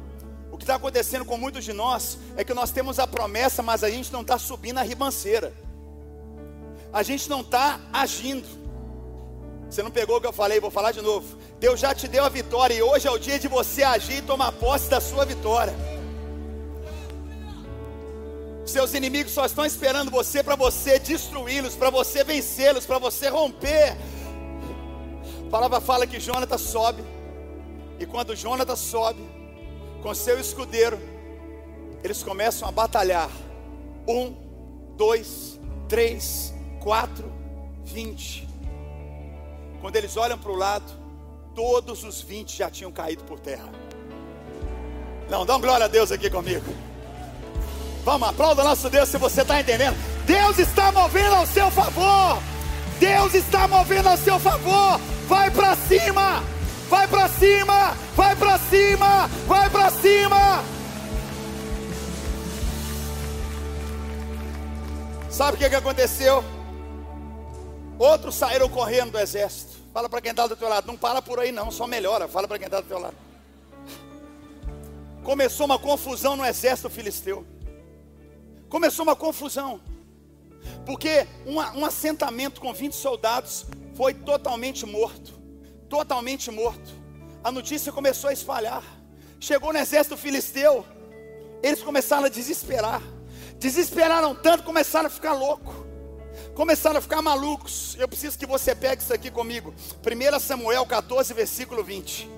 O 0.51 0.57
que 0.57 0.63
está 0.63 0.75
acontecendo 0.75 1.25
com 1.25 1.37
muitos 1.37 1.63
de 1.63 1.73
nós 1.73 2.17
é 2.35 2.43
que 2.43 2.53
nós 2.53 2.71
temos 2.71 2.97
a 2.97 3.05
promessa, 3.05 3.61
mas 3.61 3.83
a 3.83 3.89
gente 3.89 4.11
não 4.11 4.21
está 4.21 4.39
subindo 4.39 4.79
a 4.79 4.81
ribanceira. 4.81 5.53
A 6.91 7.03
gente 7.03 7.29
não 7.29 7.41
está 7.41 7.79
agindo. 7.93 8.64
Você 9.69 9.83
não 9.83 9.91
pegou 9.91 10.17
o 10.17 10.21
que 10.21 10.27
eu 10.27 10.33
falei, 10.33 10.59
vou 10.59 10.71
falar 10.71 10.91
de 10.91 11.01
novo. 11.01 11.37
Deus 11.59 11.79
já 11.79 11.93
te 11.93 12.07
deu 12.07 12.23
a 12.23 12.29
vitória 12.29 12.73
e 12.73 12.81
hoje 12.81 13.07
é 13.07 13.11
o 13.11 13.17
dia 13.17 13.37
de 13.37 13.47
você 13.47 13.83
agir 13.83 14.17
e 14.17 14.21
tomar 14.21 14.51
posse 14.53 14.89
da 14.89 15.01
sua 15.01 15.25
vitória. 15.25 15.73
Seus 18.65 18.93
inimigos 18.93 19.31
só 19.31 19.45
estão 19.45 19.65
esperando 19.65 20.09
você 20.09 20.41
para 20.41 20.55
você 20.55 20.97
destruí-los, 20.97 21.75
para 21.75 21.89
você 21.89 22.23
vencê-los, 22.23 22.85
para 22.85 22.97
você 22.97 23.29
romper. 23.29 23.95
A 25.45 25.49
palavra 25.51 25.79
fala 25.79 26.07
que 26.07 26.19
Jonatas 26.19 26.61
sobe, 26.61 27.03
e 27.99 28.05
quando 28.05 28.35
Jonatas 28.35 28.79
sobe, 28.79 29.23
com 30.01 30.13
seu 30.13 30.39
escudeiro, 30.39 30.99
eles 32.03 32.23
começam 32.23 32.67
a 32.67 32.71
batalhar. 32.71 33.29
Um, 34.07 34.35
dois, 34.95 35.59
três, 35.87 36.53
quatro, 36.81 37.31
vinte. 37.83 38.44
Quando 39.85 39.97
eles 39.97 40.17
olham 40.17 40.35
para 40.35 40.51
o 40.51 40.55
lado, 40.55 40.91
todos 41.53 42.03
os 42.03 42.19
20 42.19 42.57
já 42.57 42.71
tinham 42.71 42.91
caído 42.91 43.23
por 43.23 43.39
terra. 43.39 43.69
Não, 45.29 45.45
dá 45.45 45.57
um 45.57 45.61
glória 45.61 45.85
a 45.85 45.87
Deus 45.87 46.11
aqui 46.11 46.27
comigo. 46.27 46.65
Vamos, 48.03 48.29
aplauda 48.29 48.63
nosso 48.63 48.89
Deus 48.89 49.07
se 49.07 49.19
você 49.19 49.43
está 49.43 49.61
entendendo. 49.61 49.95
Deus 50.25 50.57
está 50.57 50.91
movendo 50.91 51.35
ao 51.35 51.45
seu 51.45 51.69
favor. 51.69 52.41
Deus 52.99 53.35
está 53.35 53.67
movendo 53.67 54.09
ao 54.09 54.17
seu 54.17 54.39
favor. 54.39 54.99
Vai 55.27 55.51
para 55.51 55.75
cima, 55.75 56.43
vai 56.89 57.07
para 57.07 57.29
cima, 57.29 57.95
vai 58.15 58.35
para 58.35 58.57
cima, 58.57 59.29
vai 59.45 59.69
para 59.69 59.91
cima. 59.91 60.63
Sabe 65.29 65.57
o 65.57 65.59
que, 65.59 65.69
que 65.69 65.75
aconteceu? 65.75 66.43
Outros 67.97 68.35
saíram 68.35 68.67
correndo 68.67 69.11
do 69.11 69.19
exército. 69.19 69.77
Fala 69.93 70.09
para 70.09 70.21
quem 70.21 70.31
está 70.31 70.45
do 70.45 70.55
teu 70.55 70.67
lado, 70.67 70.87
não 70.87 70.97
para 70.97 71.21
por 71.21 71.39
aí 71.39 71.51
não, 71.51 71.71
só 71.71 71.87
melhora. 71.87 72.27
Fala 72.27 72.47
para 72.47 72.57
quem 72.57 72.65
está 72.65 72.81
do 72.81 72.87
teu 72.87 72.99
lado. 72.99 73.15
Começou 75.23 75.65
uma 75.65 75.79
confusão 75.79 76.35
no 76.35 76.45
exército 76.45 76.89
filisteu. 76.89 77.45
Começou 78.67 79.03
uma 79.03 79.15
confusão. 79.15 79.79
Porque 80.85 81.25
um, 81.45 81.55
um 81.55 81.85
assentamento 81.85 82.59
com 82.59 82.73
20 82.73 82.93
soldados 82.93 83.65
foi 83.95 84.13
totalmente 84.13 84.85
morto. 84.85 85.39
Totalmente 85.87 86.51
morto. 86.51 86.93
A 87.43 87.51
notícia 87.51 87.91
começou 87.91 88.29
a 88.29 88.33
espalhar. 88.33 88.83
Chegou 89.39 89.71
no 89.71 89.79
exército 89.79 90.17
filisteu. 90.17 90.85
Eles 91.63 91.81
começaram 91.81 92.25
a 92.25 92.29
desesperar. 92.29 93.01
Desesperaram 93.57 94.35
tanto, 94.35 94.63
começaram 94.63 95.07
a 95.07 95.09
ficar 95.09 95.31
loucos 95.33 95.84
começaram 96.55 96.97
a 96.97 97.01
ficar 97.01 97.21
malucos. 97.21 97.95
Eu 97.99 98.07
preciso 98.07 98.39
que 98.39 98.45
você 98.45 98.73
pegue 98.73 99.01
isso 99.01 99.13
aqui 99.13 99.29
comigo. 99.29 99.73
1 100.01 100.39
Samuel 100.39 100.85
14, 100.85 101.33
versículo 101.33 101.83
20. 101.83 102.29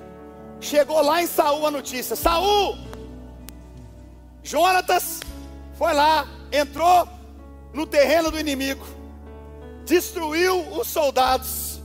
Chegou 0.60 1.00
lá 1.02 1.22
em 1.22 1.28
Saul 1.28 1.66
a 1.66 1.72
notícia: 1.72 2.16
Saul, 2.16 2.78
Jonatas 4.44 5.20
foi 5.78 5.94
lá, 5.94 6.28
entrou 6.52 7.08
no 7.72 7.86
terreno 7.86 8.32
do 8.32 8.40
inimigo, 8.40 8.86
destruiu 9.86 10.60
os 10.74 10.88
soldados. 10.88 11.80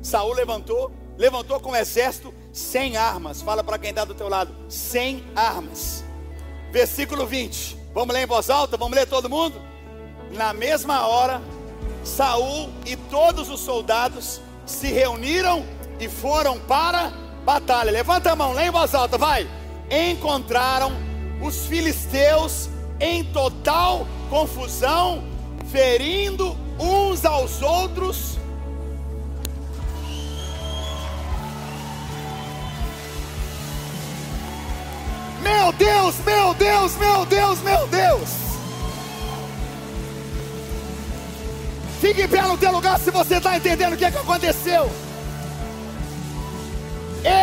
Saul 0.00 0.34
levantou, 0.34 0.92
levantou 1.16 1.58
com 1.58 1.70
o 1.70 1.76
exército 1.76 2.32
sem 2.52 2.96
armas. 2.96 3.42
Fala 3.42 3.64
para 3.64 3.78
quem 3.78 3.90
está 3.90 4.04
do 4.04 4.14
teu 4.14 4.28
lado, 4.28 4.54
sem 4.68 5.24
armas. 5.34 6.04
Versículo 6.70 7.26
20. 7.26 7.83
Vamos 7.94 8.12
ler 8.12 8.24
em 8.24 8.26
voz 8.26 8.50
alta? 8.50 8.76
Vamos 8.76 8.96
ler 8.96 9.06
todo 9.06 9.30
mundo? 9.30 9.62
Na 10.32 10.52
mesma 10.52 11.06
hora, 11.06 11.40
Saul 12.02 12.68
e 12.84 12.96
todos 12.96 13.48
os 13.48 13.60
soldados 13.60 14.40
se 14.66 14.88
reuniram 14.88 15.64
e 16.00 16.08
foram 16.08 16.58
para 16.58 17.12
batalha. 17.44 17.92
Levanta 17.92 18.32
a 18.32 18.36
mão, 18.36 18.52
lê 18.52 18.66
em 18.66 18.70
voz 18.70 18.94
alta, 18.96 19.16
vai. 19.16 19.48
Encontraram 19.88 20.92
os 21.40 21.66
filisteus 21.66 22.68
em 22.98 23.22
total 23.24 24.06
confusão, 24.28 25.22
ferindo 25.70 26.56
uns 26.80 27.24
aos 27.24 27.62
outros 27.62 28.38
Meu 35.44 35.72
Deus, 35.72 36.16
meu 36.26 36.54
Deus, 36.54 36.96
meu 36.96 37.24
Deus, 37.26 37.33
Fique 42.04 42.20
em 42.20 42.28
pé 42.28 42.42
no 42.42 42.58
teu 42.58 42.70
lugar 42.70 43.00
se 43.00 43.10
você 43.10 43.36
está 43.36 43.56
entendendo 43.56 43.94
o 43.94 43.96
que, 43.96 44.04
é 44.04 44.10
que 44.10 44.18
aconteceu. 44.18 44.90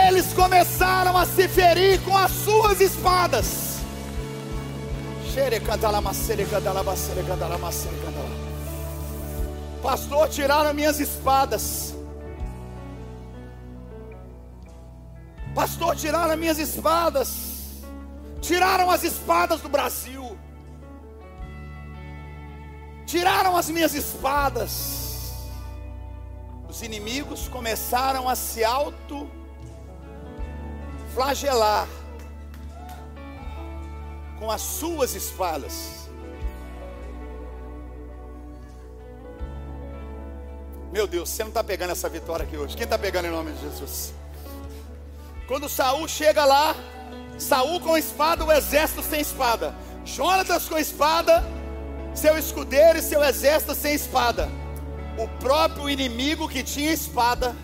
Eles 0.08 0.32
começaram 0.34 1.18
a 1.18 1.26
se 1.26 1.48
ferir 1.48 2.00
com 2.02 2.16
as 2.16 2.30
suas 2.30 2.80
espadas. 2.80 3.80
Pastor, 9.82 10.30
tiraram 10.30 10.76
minhas 10.76 11.00
espadas. 11.00 11.96
Pastor, 15.56 15.96
tiraram 15.96 16.38
minhas 16.38 16.60
espadas 16.60 17.52
tiraram 18.42 18.90
as 18.90 19.04
espadas 19.04 19.62
do 19.62 19.70
Brasil, 19.70 20.21
tiraram 23.12 23.58
as 23.58 23.70
minhas 23.70 23.94
espadas. 23.94 25.00
os 26.70 26.82
inimigos 26.82 27.50
começaram 27.50 28.30
a 28.30 28.36
se 28.36 28.64
auto 28.64 29.30
flagelar 31.14 31.86
com 34.40 34.50
as 34.50 34.62
suas 34.62 35.14
espadas. 35.14 36.08
Meu 40.94 41.06
Deus, 41.06 41.30
você 41.30 41.44
não 41.44 41.50
está 41.50 41.64
pegando 41.64 41.92
essa 41.92 42.08
vitória 42.08 42.46
aqui 42.46 42.56
hoje. 42.56 42.78
Quem 42.78 42.86
está 42.86 42.98
pegando 42.98 43.28
em 43.28 43.32
nome 43.32 43.52
de 43.52 43.60
Jesus? 43.60 44.14
Quando 45.50 45.68
Saul 45.68 46.08
chega 46.08 46.46
lá, 46.46 46.74
Saul 47.38 47.82
com 47.82 47.98
espada, 47.98 48.46
o 48.46 48.52
exército 48.52 49.04
sem 49.04 49.20
espada. 49.20 49.76
Jonatas 50.06 50.70
com 50.70 50.78
espada, 50.78 51.44
seu 52.14 52.38
escudeiro 52.38 53.00
e 53.00 53.02
seu 53.02 53.24
exército 53.24 53.74
sem 53.74 53.94
espada. 53.94 54.50
O 55.18 55.28
próprio 55.40 55.90
inimigo 55.90 56.48
que 56.48 56.64
tinha 56.64 56.92
espada 56.92 57.56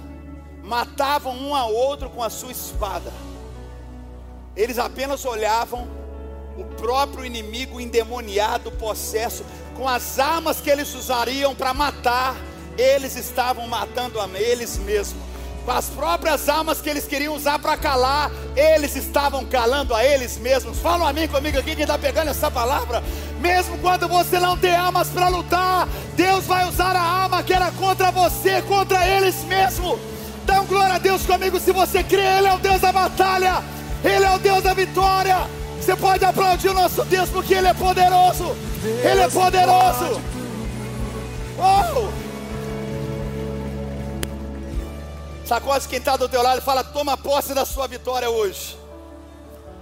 matavam 0.63 1.36
um 1.36 1.55
ao 1.55 1.73
outro 1.73 2.10
com 2.10 2.23
a 2.23 2.29
sua 2.29 2.51
espada. 2.51 3.12
Eles 4.55 4.77
apenas 4.77 5.23
olhavam 5.25 5.88
o 6.57 6.65
próprio 6.75 7.23
inimigo 7.23 7.79
endemoniado, 7.79 8.71
possesso, 8.71 9.45
com 9.75 9.88
as 9.88 10.17
armas 10.17 10.60
que 10.60 10.69
eles 10.69 10.93
usariam 10.95 11.53
para 11.53 11.73
matar, 11.73 12.36
eles 12.77 13.15
estavam 13.15 13.67
matando 13.67 14.19
a 14.19 14.27
eles 14.36 14.77
mesmos. 14.77 15.21
As 15.67 15.89
próprias 15.89 16.47
armas 16.47 16.80
que 16.80 16.89
eles 16.89 17.06
queriam 17.06 17.36
usar 17.36 17.60
para 17.60 17.75
calar, 17.75 18.32
eles 18.56 18.95
estavam 18.95 19.45
calando 19.45 19.93
a 19.93 20.03
eles 20.03 20.38
mesmos. 20.38 20.80
Falam 20.80 21.06
a 21.06 21.12
mim 21.12 21.27
comigo 21.27 21.60
aqui, 21.60 21.75
quem 21.75 21.82
está 21.82 21.97
pegando 21.97 22.30
essa 22.30 22.49
palavra. 22.49 23.03
Mesmo 23.41 23.77
quando 23.80 24.08
você 24.08 24.39
não 24.39 24.58
tem 24.58 24.73
armas 24.73 25.10
para 25.10 25.27
lutar, 25.27 25.88
Deus 26.15 26.45
vai 26.45 26.67
usar 26.67 26.95
a 26.95 27.01
arma 27.01 27.43
que 27.43 27.53
era 27.53 27.69
contra 27.71 28.12
você, 28.12 28.62
contra 28.62 29.06
eles 29.06 29.43
mesmos. 29.43 29.99
Então, 30.43 30.65
glória 30.65 30.95
a 30.95 30.99
Deus 30.99 31.25
comigo 31.25 31.60
se 31.60 31.73
você 31.73 32.01
crê, 32.01 32.21
Ele 32.21 32.47
é 32.47 32.53
o 32.53 32.60
Deus 32.60 32.80
da 32.80 32.91
batalha, 32.93 33.62
Ele 34.03 34.23
é 34.23 34.34
o 34.34 34.39
Deus 34.39 34.63
da 34.63 34.73
vitória. 34.73 35.38
Você 35.80 35.95
pode 35.95 36.23
aplaudir 36.23 36.69
o 36.69 36.73
nosso 36.73 37.03
Deus 37.03 37.30
porque 37.30 37.53
Ele 37.53 37.67
é 37.67 37.73
poderoso. 37.73 38.56
Ele 38.84 39.21
é 39.21 39.27
poderoso. 39.27 40.21
Oh! 41.60 42.26
Sacode 45.47 45.88
quem 45.88 45.99
está 45.99 46.17
do 46.17 46.27
teu 46.27 46.41
lado 46.41 46.60
e 46.60 46.62
fala: 46.62 46.83
toma 46.83 47.15
posse 47.15 47.53
da 47.53 47.65
sua 47.65 47.88
vitória 47.88 48.29
hoje. 48.29 48.77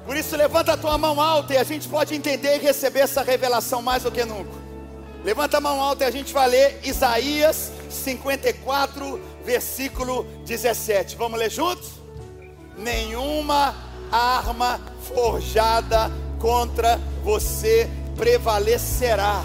Por 0.06 0.16
isso, 0.16 0.36
levanta 0.36 0.74
a 0.74 0.78
tua 0.78 0.96
mão 0.98 1.20
alta 1.20 1.56
e 1.56 1.58
a 1.58 1.64
gente 1.64 1.88
pode 1.90 2.14
entender 2.14 2.58
e 2.58 2.60
receber 2.60 3.00
essa 3.00 3.24
revelação 3.24 3.82
mais 3.82 4.04
do 4.04 4.12
que 4.12 4.24
nunca. 4.24 4.52
Levanta 5.24 5.58
a 5.58 5.62
mão 5.62 5.82
alta 5.82 6.04
e 6.04 6.08
a 6.08 6.12
gente 6.12 6.32
vai 6.32 6.48
ler 6.48 6.80
Isaías 6.84 7.72
54, 7.90 9.20
versículo 9.44 10.24
17. 10.46 11.16
Vamos 11.16 11.40
ler 11.40 11.50
juntos? 11.50 11.94
Nenhuma 12.78 13.74
arma 14.12 14.80
forjada 15.16 16.12
contra 16.40 17.00
você 17.24 17.90
prevalecerá, 18.16 19.44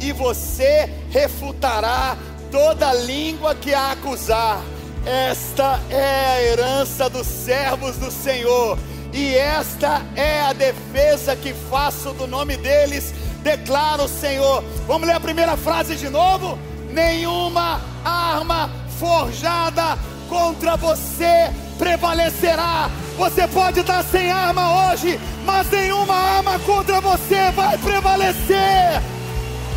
e 0.00 0.12
você 0.12 0.92
refutará 1.10 2.18
toda 2.50 2.92
língua 2.92 3.54
que 3.54 3.72
a 3.72 3.92
acusar. 3.92 4.60
Esta 5.06 5.80
é 5.90 6.26
a 6.26 6.42
herança 6.42 7.08
dos 7.08 7.26
servos 7.26 7.96
do 7.96 8.10
Senhor, 8.10 8.78
e 9.12 9.34
esta 9.34 10.02
é 10.14 10.42
a 10.42 10.52
defesa 10.52 11.34
que 11.34 11.54
faço 11.70 12.12
do 12.12 12.26
nome 12.26 12.56
deles, 12.56 13.14
declara 13.42 14.02
o 14.02 14.08
Senhor. 14.08 14.62
Vamos 14.86 15.08
ler 15.08 15.14
a 15.14 15.20
primeira 15.20 15.56
frase 15.56 15.96
de 15.96 16.08
novo? 16.08 16.58
Nenhuma 16.92 17.80
arma 18.04 18.70
forjada 18.98 19.98
contra 20.28 20.76
você 20.76 21.50
prevalecerá. 21.78 22.90
Você 23.16 23.48
pode 23.48 23.80
estar 23.80 24.04
sem 24.04 24.30
arma 24.30 24.92
hoje, 24.92 25.18
mas 25.44 25.70
nenhuma 25.70 26.14
arma 26.14 26.58
contra 26.60 27.00
você 27.00 27.50
vai 27.52 27.76
prevalecer. 27.78 29.00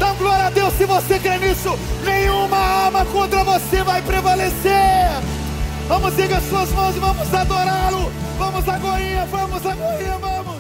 Dá 0.04 0.12
glória 0.16 0.48
a 0.48 0.50
Deus 0.50 0.74
se 0.74 0.86
você 0.86 1.18
crê 1.18 1.38
nisso. 1.38 1.80
Nenhuma 2.04 2.58
arma 2.58 3.06
contra 3.06 3.42
você 3.46 3.82
vai 3.84 4.02
prevalecer. 4.02 5.08
Vamos 5.88 6.20
erguer 6.20 6.42
suas 6.42 6.70
mãos 6.74 6.94
e 6.94 7.00
vamos 7.00 7.34
adorá-lo. 7.34 8.12
Vamos 8.38 8.68
agora, 8.68 9.26
vamos 9.32 9.66
agora, 9.66 10.18
vamos. 10.20 10.53